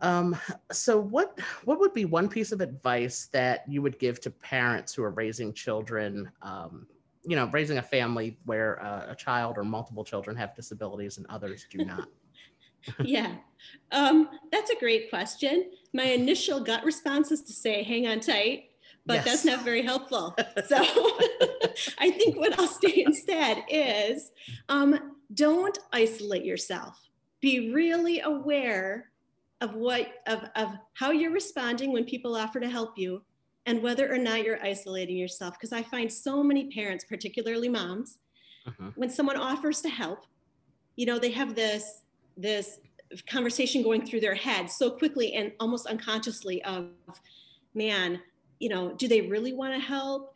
um, 0.00 0.36
so 0.72 0.92
what 0.98 1.38
what 1.64 1.78
would 1.80 1.94
be 1.94 2.04
one 2.04 2.28
piece 2.28 2.50
of 2.52 2.60
advice 2.60 3.28
that 3.32 3.64
you 3.72 3.80
would 3.84 3.98
give 3.98 4.20
to 4.20 4.30
parents 4.30 4.92
who 4.94 5.02
are 5.02 5.14
raising 5.24 5.52
children 5.52 6.30
um, 6.42 6.86
you 7.24 7.36
know, 7.36 7.46
raising 7.46 7.78
a 7.78 7.82
family 7.82 8.38
where 8.44 8.82
uh, 8.82 9.06
a 9.08 9.14
child 9.14 9.56
or 9.56 9.64
multiple 9.64 10.04
children 10.04 10.36
have 10.36 10.54
disabilities 10.54 11.16
and 11.16 11.26
others 11.28 11.66
do 11.70 11.84
not? 11.84 12.08
yeah, 13.04 13.34
um, 13.92 14.28
that's 14.52 14.70
a 14.70 14.76
great 14.78 15.08
question. 15.08 15.70
My 15.94 16.04
initial 16.04 16.60
gut 16.60 16.84
response 16.84 17.32
is 17.32 17.42
to 17.42 17.52
say, 17.52 17.82
hang 17.82 18.06
on 18.06 18.20
tight, 18.20 18.64
but 19.06 19.14
yes. 19.14 19.24
that's 19.24 19.44
not 19.44 19.64
very 19.64 19.82
helpful. 19.82 20.36
So 20.66 20.76
I 21.98 22.10
think 22.10 22.36
what 22.36 22.58
I'll 22.58 22.66
say 22.66 23.04
instead 23.06 23.64
is 23.68 24.30
um, 24.68 25.16
don't 25.32 25.76
isolate 25.92 26.44
yourself. 26.44 26.98
Be 27.44 27.74
really 27.74 28.20
aware 28.20 29.10
of 29.60 29.74
what 29.74 30.08
of, 30.26 30.44
of 30.56 30.70
how 30.94 31.10
you're 31.10 31.30
responding 31.30 31.92
when 31.92 32.06
people 32.06 32.34
offer 32.34 32.58
to 32.58 32.70
help 32.70 32.96
you 32.96 33.22
and 33.66 33.82
whether 33.82 34.10
or 34.10 34.16
not 34.16 34.42
you're 34.42 34.64
isolating 34.64 35.18
yourself. 35.18 35.52
Because 35.52 35.70
I 35.70 35.82
find 35.82 36.10
so 36.10 36.42
many 36.42 36.70
parents, 36.70 37.04
particularly 37.04 37.68
moms, 37.68 38.16
uh-huh. 38.66 38.92
when 38.94 39.10
someone 39.10 39.36
offers 39.36 39.82
to 39.82 39.90
help, 39.90 40.24
you 40.96 41.04
know, 41.04 41.18
they 41.18 41.32
have 41.32 41.54
this 41.54 42.04
this 42.38 42.80
conversation 43.28 43.82
going 43.82 44.06
through 44.06 44.20
their 44.20 44.34
head 44.34 44.70
so 44.70 44.90
quickly 44.90 45.34
and 45.34 45.52
almost 45.60 45.86
unconsciously 45.86 46.64
of, 46.64 46.86
man, 47.74 48.22
you 48.58 48.70
know, 48.70 48.94
do 48.94 49.06
they 49.06 49.20
really 49.20 49.52
want 49.52 49.74
to 49.74 49.78
help? 49.78 50.34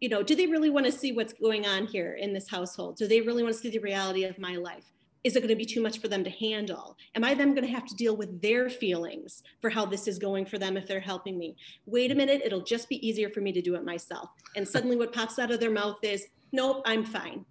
You 0.00 0.10
know, 0.10 0.22
do 0.22 0.36
they 0.36 0.46
really 0.46 0.70
want 0.70 0.86
to 0.86 0.92
see 0.92 1.10
what's 1.10 1.32
going 1.32 1.66
on 1.66 1.86
here 1.86 2.14
in 2.14 2.32
this 2.32 2.48
household? 2.48 2.98
Do 2.98 3.08
they 3.08 3.20
really 3.20 3.42
want 3.42 3.56
to 3.56 3.60
see 3.60 3.70
the 3.70 3.80
reality 3.80 4.22
of 4.22 4.38
my 4.38 4.54
life? 4.54 4.84
Is 5.24 5.34
it 5.34 5.40
going 5.40 5.48
to 5.48 5.56
be 5.56 5.64
too 5.64 5.80
much 5.80 5.98
for 5.98 6.08
them 6.08 6.22
to 6.22 6.30
handle? 6.30 6.96
Am 7.14 7.24
I 7.24 7.34
then 7.34 7.54
going 7.54 7.66
to 7.66 7.72
have 7.72 7.86
to 7.86 7.94
deal 7.96 8.16
with 8.16 8.40
their 8.40 8.70
feelings 8.70 9.42
for 9.60 9.70
how 9.70 9.84
this 9.84 10.06
is 10.06 10.18
going 10.18 10.46
for 10.46 10.58
them 10.58 10.76
if 10.76 10.86
they're 10.86 11.00
helping 11.00 11.36
me? 11.36 11.56
Wait 11.84 12.12
a 12.12 12.14
minute, 12.14 12.42
it'll 12.44 12.62
just 12.62 12.88
be 12.88 13.06
easier 13.06 13.28
for 13.28 13.40
me 13.40 13.52
to 13.52 13.60
do 13.60 13.74
it 13.74 13.84
myself. 13.84 14.30
And 14.54 14.66
suddenly 14.68 14.96
what 14.96 15.12
pops 15.12 15.38
out 15.38 15.50
of 15.50 15.58
their 15.60 15.70
mouth 15.70 15.98
is, 16.02 16.26
nope, 16.52 16.82
I'm 16.86 17.04
fine. 17.04 17.44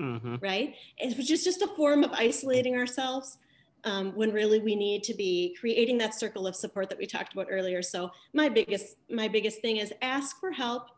Mm-hmm. 0.00 0.36
Right? 0.40 0.74
It's 0.96 1.16
just, 1.26 1.44
just 1.44 1.60
a 1.62 1.68
form 1.68 2.04
of 2.04 2.12
isolating 2.12 2.76
ourselves 2.76 3.38
um, 3.84 4.12
when 4.14 4.32
really 4.32 4.60
we 4.60 4.74
need 4.74 5.02
to 5.04 5.14
be 5.14 5.56
creating 5.58 5.98
that 5.98 6.14
circle 6.14 6.46
of 6.46 6.56
support 6.56 6.88
that 6.88 6.98
we 6.98 7.06
talked 7.06 7.32
about 7.32 7.48
earlier. 7.50 7.82
So 7.82 8.10
my 8.32 8.48
biggest, 8.48 8.96
my 9.10 9.28
biggest 9.28 9.60
thing 9.60 9.78
is 9.78 9.92
ask 10.02 10.38
for 10.40 10.50
help. 10.50 10.88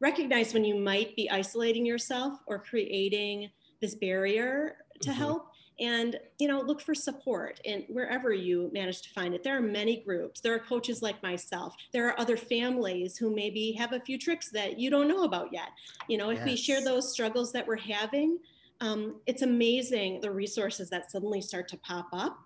Recognize 0.00 0.52
when 0.52 0.64
you 0.64 0.74
might 0.74 1.16
be 1.16 1.30
isolating 1.30 1.86
yourself 1.86 2.34
or 2.46 2.58
creating 2.58 3.50
this 3.80 3.94
barrier 3.94 4.76
to 5.00 5.10
mm-hmm. 5.10 5.18
help 5.18 5.53
and 5.80 6.18
you 6.38 6.46
know 6.46 6.60
look 6.60 6.80
for 6.80 6.94
support 6.94 7.60
and 7.64 7.84
wherever 7.88 8.32
you 8.32 8.70
manage 8.72 9.02
to 9.02 9.10
find 9.10 9.34
it 9.34 9.42
there 9.42 9.56
are 9.56 9.60
many 9.60 10.02
groups 10.04 10.40
there 10.40 10.54
are 10.54 10.58
coaches 10.58 11.02
like 11.02 11.20
myself 11.22 11.74
there 11.92 12.06
are 12.08 12.18
other 12.20 12.36
families 12.36 13.16
who 13.16 13.34
maybe 13.34 13.72
have 13.72 13.92
a 13.92 14.00
few 14.00 14.16
tricks 14.16 14.50
that 14.50 14.78
you 14.78 14.88
don't 14.88 15.08
know 15.08 15.24
about 15.24 15.52
yet 15.52 15.70
you 16.08 16.16
know 16.16 16.30
if 16.30 16.38
yes. 16.38 16.46
we 16.46 16.56
share 16.56 16.84
those 16.84 17.12
struggles 17.12 17.52
that 17.52 17.66
we're 17.66 17.76
having 17.76 18.38
um, 18.80 19.20
it's 19.26 19.42
amazing 19.42 20.20
the 20.20 20.30
resources 20.30 20.90
that 20.90 21.10
suddenly 21.10 21.40
start 21.40 21.68
to 21.68 21.76
pop 21.78 22.08
up 22.12 22.38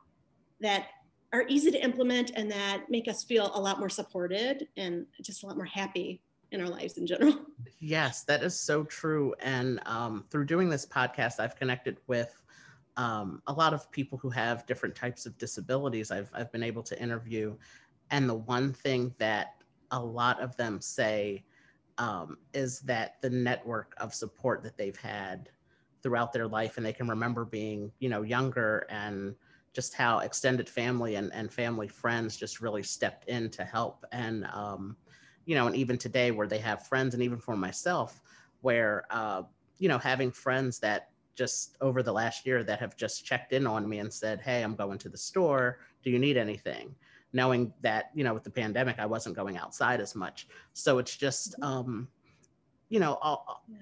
that 0.60 0.86
are 1.32 1.44
easy 1.48 1.70
to 1.70 1.82
implement 1.82 2.32
and 2.34 2.50
that 2.50 2.84
make 2.88 3.08
us 3.08 3.22
feel 3.22 3.50
a 3.54 3.60
lot 3.60 3.78
more 3.78 3.90
supported 3.90 4.68
and 4.76 5.06
just 5.22 5.42
a 5.42 5.46
lot 5.46 5.56
more 5.56 5.66
happy 5.66 6.22
in 6.52 6.60
our 6.60 6.68
lives 6.68 6.96
in 6.96 7.06
general. 7.06 7.38
Yes, 7.80 8.24
that 8.24 8.42
is 8.42 8.58
so 8.58 8.82
true. 8.84 9.34
And 9.40 9.80
um, 9.86 10.24
through 10.30 10.46
doing 10.46 10.68
this 10.68 10.84
podcast, 10.84 11.38
I've 11.38 11.54
connected 11.54 11.98
with 12.08 12.42
um, 12.98 13.40
a 13.46 13.52
lot 13.52 13.72
of 13.72 13.90
people 13.90 14.18
who 14.18 14.28
have 14.28 14.66
different 14.66 14.94
types 14.94 15.24
of 15.24 15.38
disabilities. 15.38 16.10
I've, 16.10 16.30
I've 16.34 16.52
been 16.52 16.64
able 16.64 16.82
to 16.82 17.00
interview. 17.00 17.56
And 18.10 18.28
the 18.28 18.34
one 18.34 18.72
thing 18.72 19.14
that 19.18 19.62
a 19.92 20.00
lot 20.00 20.40
of 20.40 20.56
them 20.56 20.80
say 20.80 21.44
um, 21.96 22.38
is 22.52 22.80
that 22.80 23.22
the 23.22 23.30
network 23.30 23.94
of 23.98 24.12
support 24.12 24.62
that 24.64 24.76
they've 24.76 24.96
had 24.96 25.48
throughout 26.02 26.32
their 26.32 26.46
life, 26.46 26.76
and 26.76 26.84
they 26.84 26.92
can 26.92 27.08
remember 27.08 27.44
being, 27.44 27.90
you 28.00 28.08
know, 28.08 28.22
younger 28.22 28.86
and 28.90 29.34
just 29.72 29.94
how 29.94 30.18
extended 30.18 30.68
family 30.68 31.14
and, 31.14 31.32
and 31.32 31.52
family 31.52 31.88
friends 31.88 32.36
just 32.36 32.60
really 32.60 32.82
stepped 32.82 33.28
in 33.28 33.48
to 33.50 33.64
help. 33.64 34.04
And, 34.12 34.44
um, 34.52 34.96
you 35.44 35.54
know, 35.54 35.66
and 35.66 35.76
even 35.76 35.98
today 35.98 36.30
where 36.30 36.48
they 36.48 36.58
have 36.58 36.86
friends, 36.86 37.14
and 37.14 37.22
even 37.22 37.38
for 37.38 37.56
myself, 37.56 38.20
where, 38.60 39.04
uh, 39.10 39.42
you 39.78 39.88
know, 39.88 39.98
having 39.98 40.32
friends 40.32 40.80
that 40.80 41.10
just 41.38 41.76
over 41.80 42.02
the 42.02 42.12
last 42.12 42.44
year 42.44 42.64
that 42.64 42.80
have 42.80 42.96
just 42.96 43.24
checked 43.24 43.52
in 43.52 43.64
on 43.64 43.88
me 43.88 44.00
and 44.00 44.12
said, 44.12 44.40
Hey, 44.40 44.62
I'm 44.62 44.74
going 44.74 44.98
to 44.98 45.08
the 45.08 45.16
store. 45.16 45.78
Do 46.02 46.10
you 46.10 46.18
need 46.18 46.36
anything? 46.36 46.94
Knowing 47.32 47.72
that, 47.80 48.10
you 48.12 48.24
know, 48.24 48.34
with 48.34 48.42
the 48.42 48.50
pandemic, 48.50 48.98
I 48.98 49.06
wasn't 49.06 49.36
going 49.36 49.56
outside 49.56 50.00
as 50.00 50.16
much. 50.16 50.48
So 50.72 50.98
it's 50.98 51.16
just, 51.16 51.52
mm-hmm. 51.52 51.62
um, 51.62 52.08
you 52.88 52.98
know, 52.98 53.18
all, 53.22 53.62
yeah. 53.70 53.78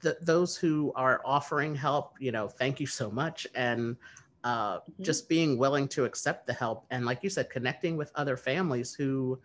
the, 0.00 0.18
those 0.20 0.56
who 0.56 0.92
are 0.96 1.22
offering 1.24 1.76
help, 1.76 2.16
you 2.18 2.32
know, 2.32 2.48
thank 2.48 2.80
you 2.80 2.86
so 2.86 3.08
much. 3.08 3.46
And 3.54 3.96
uh, 4.42 4.78
mm-hmm. 4.78 5.02
just 5.04 5.28
being 5.28 5.58
willing 5.58 5.86
to 5.88 6.04
accept 6.04 6.48
the 6.48 6.54
help. 6.54 6.86
And 6.90 7.06
like 7.06 7.22
you 7.22 7.30
said, 7.30 7.50
connecting 7.50 7.96
with 7.96 8.10
other 8.16 8.36
families 8.36 8.94
who 8.94 9.38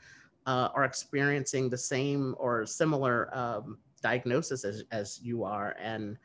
uh, 0.48 0.70
are 0.74 0.86
experiencing 0.86 1.70
the 1.70 1.78
same 1.78 2.34
or 2.40 2.66
similar 2.66 3.30
um, 3.38 3.78
diagnosis 4.02 4.66
as, 4.66 4.84
as 4.92 5.20
you 5.22 5.44
are. 5.44 5.76
And, 5.80 6.18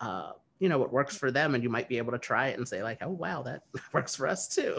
uh, 0.00 0.32
you 0.60 0.68
know 0.68 0.78
what 0.78 0.92
works 0.92 1.16
for 1.16 1.30
them 1.30 1.54
and 1.54 1.62
you 1.62 1.68
might 1.68 1.88
be 1.88 1.98
able 1.98 2.12
to 2.12 2.18
try 2.18 2.48
it 2.48 2.58
and 2.58 2.66
say 2.66 2.82
like 2.82 2.98
oh 3.02 3.10
wow 3.10 3.42
that 3.42 3.62
works 3.92 4.14
for 4.14 4.26
us 4.26 4.48
too 4.48 4.76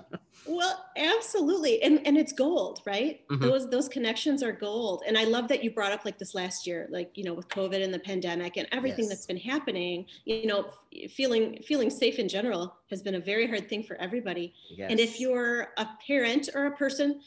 well 0.46 0.86
absolutely 0.96 1.82
and 1.82 2.00
and 2.06 2.16
it's 2.16 2.32
gold 2.32 2.80
right 2.86 3.26
mm-hmm. 3.28 3.42
those 3.42 3.68
those 3.68 3.88
connections 3.88 4.42
are 4.42 4.52
gold 4.52 5.02
and 5.06 5.18
i 5.18 5.24
love 5.24 5.46
that 5.48 5.62
you 5.62 5.70
brought 5.70 5.92
up 5.92 6.04
like 6.04 6.18
this 6.18 6.34
last 6.34 6.66
year 6.66 6.88
like 6.90 7.10
you 7.14 7.24
know 7.24 7.34
with 7.34 7.48
covid 7.48 7.82
and 7.82 7.92
the 7.92 7.98
pandemic 7.98 8.56
and 8.56 8.66
everything 8.72 9.04
yes. 9.04 9.10
that's 9.10 9.26
been 9.26 9.36
happening 9.36 10.06
you 10.24 10.46
know 10.46 10.70
feeling 11.10 11.58
feeling 11.66 11.90
safe 11.90 12.18
in 12.18 12.28
general 12.28 12.74
has 12.90 13.02
been 13.02 13.16
a 13.16 13.20
very 13.20 13.46
hard 13.46 13.68
thing 13.68 13.82
for 13.82 13.96
everybody 13.96 14.54
yes. 14.70 14.90
and 14.90 14.98
if 14.98 15.20
you're 15.20 15.68
a 15.76 15.86
parent 16.06 16.48
or 16.54 16.66
a 16.66 16.76
person 16.76 17.20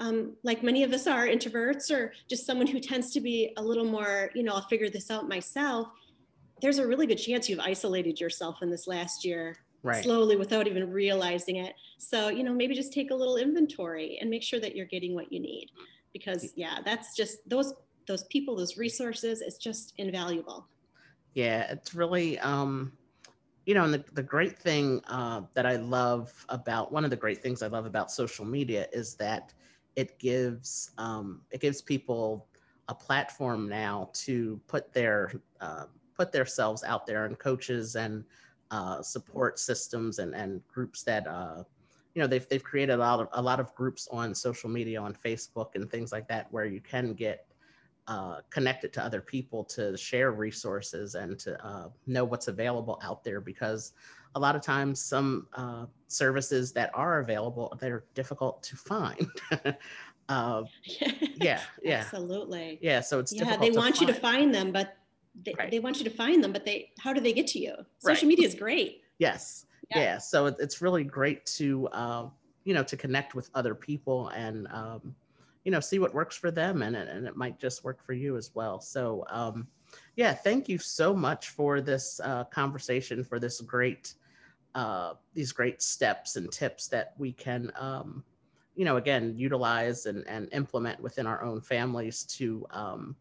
um, 0.00 0.34
like 0.44 0.62
many 0.62 0.84
of 0.84 0.92
us 0.92 1.08
are 1.08 1.26
introverts 1.26 1.90
or 1.90 2.12
just 2.28 2.46
someone 2.46 2.68
who 2.68 2.78
tends 2.78 3.10
to 3.14 3.20
be 3.20 3.52
a 3.56 3.62
little 3.62 3.84
more 3.84 4.30
you 4.34 4.42
know 4.42 4.52
i'll 4.52 4.68
figure 4.68 4.90
this 4.90 5.10
out 5.10 5.28
myself 5.28 5.88
there's 6.60 6.78
a 6.78 6.86
really 6.86 7.06
good 7.06 7.16
chance 7.16 7.48
you've 7.48 7.60
isolated 7.60 8.20
yourself 8.20 8.62
in 8.62 8.70
this 8.70 8.86
last 8.86 9.24
year 9.24 9.56
right. 9.82 10.02
slowly 10.02 10.36
without 10.36 10.66
even 10.66 10.90
realizing 10.90 11.56
it. 11.56 11.74
So, 11.98 12.28
you 12.28 12.42
know, 12.42 12.52
maybe 12.52 12.74
just 12.74 12.92
take 12.92 13.10
a 13.10 13.14
little 13.14 13.36
inventory 13.36 14.18
and 14.20 14.30
make 14.30 14.42
sure 14.42 14.60
that 14.60 14.74
you're 14.76 14.86
getting 14.86 15.14
what 15.14 15.32
you 15.32 15.40
need 15.40 15.70
because 16.12 16.52
yeah, 16.56 16.78
that's 16.84 17.16
just 17.16 17.48
those 17.48 17.74
those 18.06 18.24
people, 18.24 18.56
those 18.56 18.78
resources, 18.78 19.42
it's 19.42 19.58
just 19.58 19.92
invaluable. 19.98 20.66
Yeah, 21.34 21.70
it's 21.70 21.94
really 21.94 22.38
um 22.40 22.92
you 23.66 23.74
know, 23.74 23.84
and 23.84 23.92
the, 23.92 24.02
the 24.14 24.22
great 24.22 24.58
thing 24.58 25.02
uh, 25.08 25.42
that 25.52 25.66
I 25.66 25.76
love 25.76 26.32
about 26.48 26.90
one 26.90 27.04
of 27.04 27.10
the 27.10 27.16
great 27.16 27.42
things 27.42 27.62
I 27.62 27.66
love 27.66 27.84
about 27.84 28.10
social 28.10 28.46
media 28.46 28.86
is 28.94 29.14
that 29.16 29.52
it 29.94 30.18
gives 30.18 30.92
um, 30.96 31.42
it 31.50 31.60
gives 31.60 31.82
people 31.82 32.46
a 32.88 32.94
platform 32.94 33.68
now 33.68 34.08
to 34.14 34.58
put 34.68 34.94
their 34.94 35.32
uh, 35.60 35.84
put 36.18 36.32
themselves 36.32 36.82
out 36.82 37.06
there 37.06 37.24
and 37.24 37.38
coaches 37.38 37.94
and 37.94 38.24
uh, 38.70 39.00
support 39.00 39.58
systems 39.58 40.18
and, 40.18 40.34
and 40.34 40.60
groups 40.66 41.02
that 41.04 41.26
uh, 41.26 41.62
you 42.14 42.20
know 42.20 42.26
they've, 42.26 42.48
they've 42.48 42.64
created 42.64 42.94
a 42.94 42.96
lot 42.96 43.20
of 43.20 43.28
a 43.32 43.40
lot 43.40 43.60
of 43.60 43.74
groups 43.74 44.08
on 44.10 44.34
social 44.34 44.68
media 44.68 45.00
on 45.00 45.14
facebook 45.14 45.74
and 45.74 45.90
things 45.90 46.12
like 46.12 46.26
that 46.28 46.48
where 46.50 46.64
you 46.66 46.80
can 46.80 47.14
get 47.14 47.46
uh, 48.08 48.40
connected 48.50 48.92
to 48.92 49.02
other 49.02 49.20
people 49.20 49.62
to 49.62 49.96
share 49.96 50.32
resources 50.32 51.14
and 51.14 51.38
to 51.38 51.62
uh, 51.64 51.88
know 52.06 52.24
what's 52.24 52.48
available 52.48 52.98
out 53.02 53.22
there 53.22 53.40
because 53.40 53.92
a 54.34 54.40
lot 54.40 54.56
of 54.56 54.62
times 54.62 55.00
some 55.00 55.46
uh, 55.54 55.86
services 56.08 56.72
that 56.72 56.90
are 56.94 57.20
available 57.20 57.76
they're 57.80 58.04
difficult 58.14 58.62
to 58.62 58.76
find. 58.76 59.26
Uh, 60.30 60.62
yeah 61.36 61.58
yeah 61.82 62.00
absolutely. 62.00 62.78
Yeah 62.82 63.00
so 63.00 63.18
it's 63.18 63.32
yeah 63.32 63.56
they 63.56 63.70
want 63.70 63.96
find. 63.96 64.00
you 64.02 64.14
to 64.14 64.20
find 64.20 64.54
them 64.54 64.72
but 64.72 64.98
they, 65.44 65.54
right. 65.58 65.70
they 65.70 65.78
want 65.78 65.98
you 65.98 66.04
to 66.04 66.10
find 66.10 66.42
them, 66.42 66.52
but 66.52 66.64
they 66.64 66.90
how 66.98 67.12
do 67.12 67.20
they 67.20 67.32
get 67.32 67.46
to 67.48 67.58
you? 67.58 67.74
Social 67.98 68.26
right. 68.26 68.28
media 68.28 68.46
is 68.46 68.54
great. 68.54 69.02
Yes. 69.18 69.66
Yeah. 69.90 70.00
yeah. 70.00 70.18
So 70.18 70.46
it's 70.46 70.82
really 70.82 71.04
great 71.04 71.44
to 71.46 71.88
uh, 71.88 72.28
you 72.64 72.74
know 72.74 72.82
to 72.84 72.96
connect 72.96 73.34
with 73.34 73.50
other 73.54 73.74
people 73.74 74.28
and 74.28 74.66
um, 74.68 75.14
you 75.64 75.72
know 75.72 75.80
see 75.80 75.98
what 75.98 76.14
works 76.14 76.36
for 76.36 76.50
them 76.50 76.82
and 76.82 76.96
and 76.96 77.26
it 77.26 77.36
might 77.36 77.58
just 77.58 77.84
work 77.84 78.04
for 78.04 78.12
you 78.12 78.36
as 78.36 78.54
well. 78.54 78.80
So 78.80 79.24
um, 79.30 79.66
yeah, 80.16 80.34
thank 80.34 80.68
you 80.68 80.78
so 80.78 81.14
much 81.14 81.50
for 81.50 81.80
this 81.80 82.20
uh, 82.22 82.44
conversation 82.44 83.24
for 83.24 83.38
this 83.38 83.60
great 83.60 84.14
uh, 84.74 85.14
these 85.34 85.52
great 85.52 85.82
steps 85.82 86.36
and 86.36 86.52
tips 86.52 86.88
that 86.88 87.14
we 87.18 87.32
can 87.32 87.72
um, 87.76 88.22
you 88.76 88.84
know 88.84 88.96
again 88.96 89.34
utilize 89.36 90.06
and, 90.06 90.26
and 90.28 90.48
implement 90.52 91.00
within 91.00 91.26
our 91.26 91.42
own 91.42 91.60
families 91.60 92.22
to 92.24 92.66
um, 92.70 93.16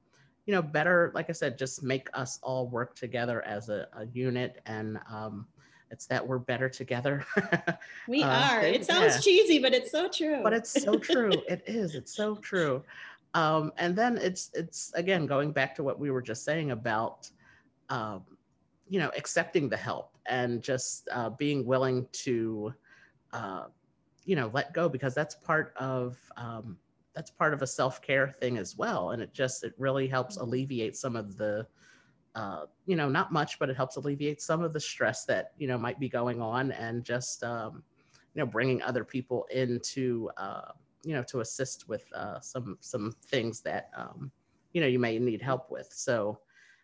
you 0.47 0.53
know, 0.53 0.61
better, 0.61 1.11
like 1.13 1.29
I 1.29 1.33
said, 1.33 1.57
just 1.57 1.83
make 1.83 2.07
us 2.13 2.39
all 2.41 2.67
work 2.69 2.95
together 2.95 3.45
as 3.45 3.67
a, 3.67 3.87
a 3.97 4.05
unit. 4.13 4.61
And 4.65 4.97
um, 5.11 5.45
it's 5.91 6.05
that 6.07 6.25
we're 6.25 6.39
better 6.39 6.69
together. 6.69 7.25
we 8.07 8.23
uh, 8.23 8.49
are. 8.49 8.61
It 8.61 8.85
sounds 8.85 9.15
yeah. 9.15 9.21
cheesy, 9.21 9.59
but 9.59 9.73
it's 9.73 9.91
so 9.91 10.09
true. 10.09 10.39
But 10.41 10.53
it's 10.53 10.81
so 10.81 10.97
true. 10.97 11.31
it 11.49 11.63
is. 11.67 11.95
It's 11.95 12.15
so 12.15 12.37
true. 12.37 12.81
Um, 13.33 13.73
and 13.77 13.93
then 13.93 14.17
it's 14.17 14.49
it's 14.53 14.91
again 14.95 15.27
going 15.27 15.51
back 15.51 15.75
to 15.75 15.83
what 15.83 15.99
we 15.99 16.11
were 16.11 16.21
just 16.21 16.45
saying 16.45 16.71
about 16.71 17.29
um, 17.89 18.23
you 18.87 18.99
know 18.99 19.11
accepting 19.17 19.67
the 19.67 19.77
help 19.77 20.17
and 20.27 20.61
just 20.61 21.09
uh, 21.11 21.29
being 21.31 21.65
willing 21.65 22.07
to 22.13 22.73
uh, 23.33 23.65
you 24.23 24.37
know 24.37 24.49
let 24.53 24.73
go 24.73 24.87
because 24.87 25.13
that's 25.13 25.35
part 25.35 25.73
of 25.77 26.17
um, 26.37 26.77
that's 27.17 27.31
part 27.31 27.51
of 27.51 27.63
a 27.63 27.67
self-care 27.67 28.29
thing 28.39 28.59
as 28.59 28.77
well 28.77 29.09
and 29.09 29.23
it 29.23 29.33
just 29.33 29.63
it 29.63 29.73
really 29.79 30.07
helps 30.07 30.35
mm-hmm. 30.35 30.45
alleviate 30.45 30.95
some 30.95 31.15
of 31.15 31.35
the 31.35 31.65
uh, 32.35 32.65
you 32.85 32.95
know 32.95 33.09
not 33.09 33.33
much 33.33 33.57
but 33.57 33.71
it 33.71 33.75
helps 33.75 33.95
alleviate 33.95 34.39
some 34.39 34.61
of 34.61 34.71
the 34.71 34.79
stress 34.79 35.25
that 35.25 35.53
you 35.57 35.67
know 35.67 35.79
might 35.79 35.99
be 35.99 36.07
going 36.07 36.39
on 36.39 36.71
and 36.73 37.03
just 37.03 37.43
um, 37.43 37.81
you 38.35 38.39
know 38.39 38.45
bringing 38.45 38.79
other 38.83 39.03
people 39.03 39.47
into 39.49 40.29
uh, 40.37 40.71
you 41.03 41.13
know 41.13 41.23
to 41.23 41.39
assist 41.39 41.89
with 41.89 42.05
uh, 42.13 42.39
some 42.39 42.77
some 42.81 43.11
things 43.25 43.61
that 43.61 43.89
um, 43.97 44.31
you 44.73 44.79
know 44.79 44.85
you 44.85 44.99
may 44.99 45.17
need 45.17 45.41
help 45.41 45.71
with 45.71 45.89
so 45.91 46.37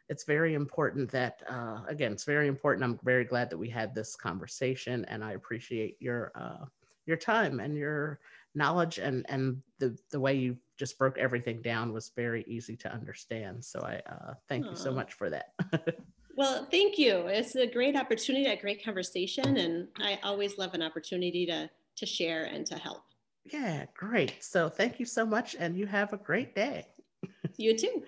it's 0.10 0.24
very 0.24 0.56
important 0.56 1.12
that 1.12 1.44
uh, 1.48 1.82
again 1.88 2.12
it's 2.12 2.26
very 2.26 2.48
important 2.48 2.84
i'm 2.84 3.00
very 3.04 3.24
glad 3.24 3.52
that 3.52 3.58
we 3.58 3.70
had 3.70 3.94
this 3.94 4.16
conversation 4.16 5.06
and 5.10 5.24
i 5.24 5.34
appreciate 5.34 5.96
your 6.00 6.32
uh, 6.34 6.66
your 7.06 7.18
time 7.18 7.60
and 7.60 7.78
your 7.78 8.20
knowledge 8.56 9.00
and 9.00 9.26
and 9.30 9.62
the 9.80 9.98
the 10.12 10.20
way 10.20 10.36
you 10.36 10.58
just 10.78 10.98
broke 10.98 11.18
everything 11.18 11.62
down 11.62 11.94
was 11.94 12.12
very 12.16 12.44
easy 12.48 12.76
to 12.78 12.92
understand. 12.92 13.64
So 13.64 13.80
I 13.80 14.02
uh, 14.12 14.34
thank 14.50 14.66
Aww. 14.66 14.72
you 14.72 14.76
so 14.76 14.92
much 14.92 15.14
for 15.14 15.30
that. 15.30 15.54
well, 16.36 16.68
thank 16.72 16.98
you. 16.98 17.28
It's 17.28 17.56
a 17.56 17.68
great 17.68 17.96
opportunity, 17.96 18.46
a 18.46 18.60
great 18.60 18.84
conversation, 18.84 19.58
and 19.58 19.88
I 19.98 20.20
always 20.24 20.58
love 20.58 20.74
an 20.74 20.82
opportunity 20.82 21.46
to 21.48 21.70
to 21.96 22.06
share 22.06 22.46
and 22.46 22.66
to 22.68 22.76
help. 22.76 23.04
Yeah, 23.46 23.86
great. 23.96 24.44
So 24.44 24.70
thank 24.70 25.00
you 25.00 25.06
so 25.06 25.26
much, 25.26 25.56
and 25.60 25.78
you 25.78 25.86
have 25.86 26.14
a 26.14 26.18
great 26.18 26.56
day. 26.56 26.88
you 27.58 27.78
too. 27.78 28.04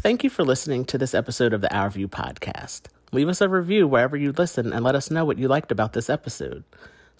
Thank 0.00 0.24
you 0.24 0.30
for 0.30 0.44
listening 0.44 0.84
to 0.86 0.98
this 0.98 1.14
episode 1.14 1.52
of 1.52 1.60
the 1.60 1.74
Our 1.74 1.90
View 1.90 2.08
podcast. 2.08 2.82
Leave 3.12 3.28
us 3.28 3.40
a 3.40 3.48
review 3.48 3.86
wherever 3.86 4.16
you 4.16 4.32
listen 4.32 4.72
and 4.72 4.84
let 4.84 4.94
us 4.94 5.10
know 5.10 5.24
what 5.24 5.38
you 5.38 5.48
liked 5.48 5.70
about 5.70 5.92
this 5.92 6.08
episode. 6.08 6.64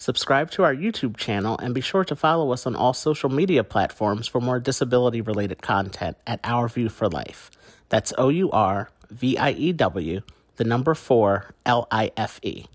Subscribe 0.03 0.51
to 0.51 0.65
our 0.65 0.75
YouTube 0.75 1.15
channel 1.15 1.57
and 1.59 1.73
be 1.73 1.79
sure 1.79 2.03
to 2.03 2.13
follow 2.13 2.51
us 2.51 2.67
on 2.67 2.75
all 2.75 2.91
social 2.91 3.29
media 3.29 3.63
platforms 3.63 4.27
for 4.27 4.41
more 4.41 4.59
disability 4.59 5.21
related 5.21 5.61
content 5.61 6.17
at 6.27 6.41
Our 6.43 6.67
View 6.67 6.89
for 6.89 7.07
Life. 7.07 7.49
That's 7.87 8.11
O 8.17 8.27
U 8.27 8.51
R 8.51 8.89
V 9.09 9.37
I 9.37 9.51
E 9.51 9.71
W, 9.71 10.19
the 10.57 10.65
number 10.65 10.93
four 10.93 11.55
L 11.65 11.87
I 11.89 12.11
F 12.17 12.41
E. 12.43 12.65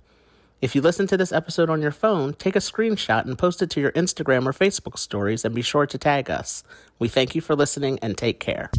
If 0.63 0.75
you 0.75 0.81
listen 0.81 1.07
to 1.09 1.19
this 1.19 1.31
episode 1.31 1.69
on 1.69 1.83
your 1.83 1.91
phone, 1.91 2.33
take 2.33 2.57
a 2.57 2.61
screenshot 2.61 3.27
and 3.27 3.37
post 3.37 3.61
it 3.61 3.69
to 3.73 3.81
your 3.83 3.93
Instagram 3.93 4.47
or 4.47 4.55
Facebook 4.55 4.97
stories 4.97 5.45
and 5.45 5.55
be 5.55 5.61
sure 5.61 5.85
to 5.85 5.99
tag 5.99 6.31
us. 6.31 6.65
We 6.99 7.09
thank 7.09 7.35
you 7.35 7.43
for 7.43 7.55
listening 7.55 7.99
and 8.01 8.17
take 8.17 8.41
care. 8.41 8.71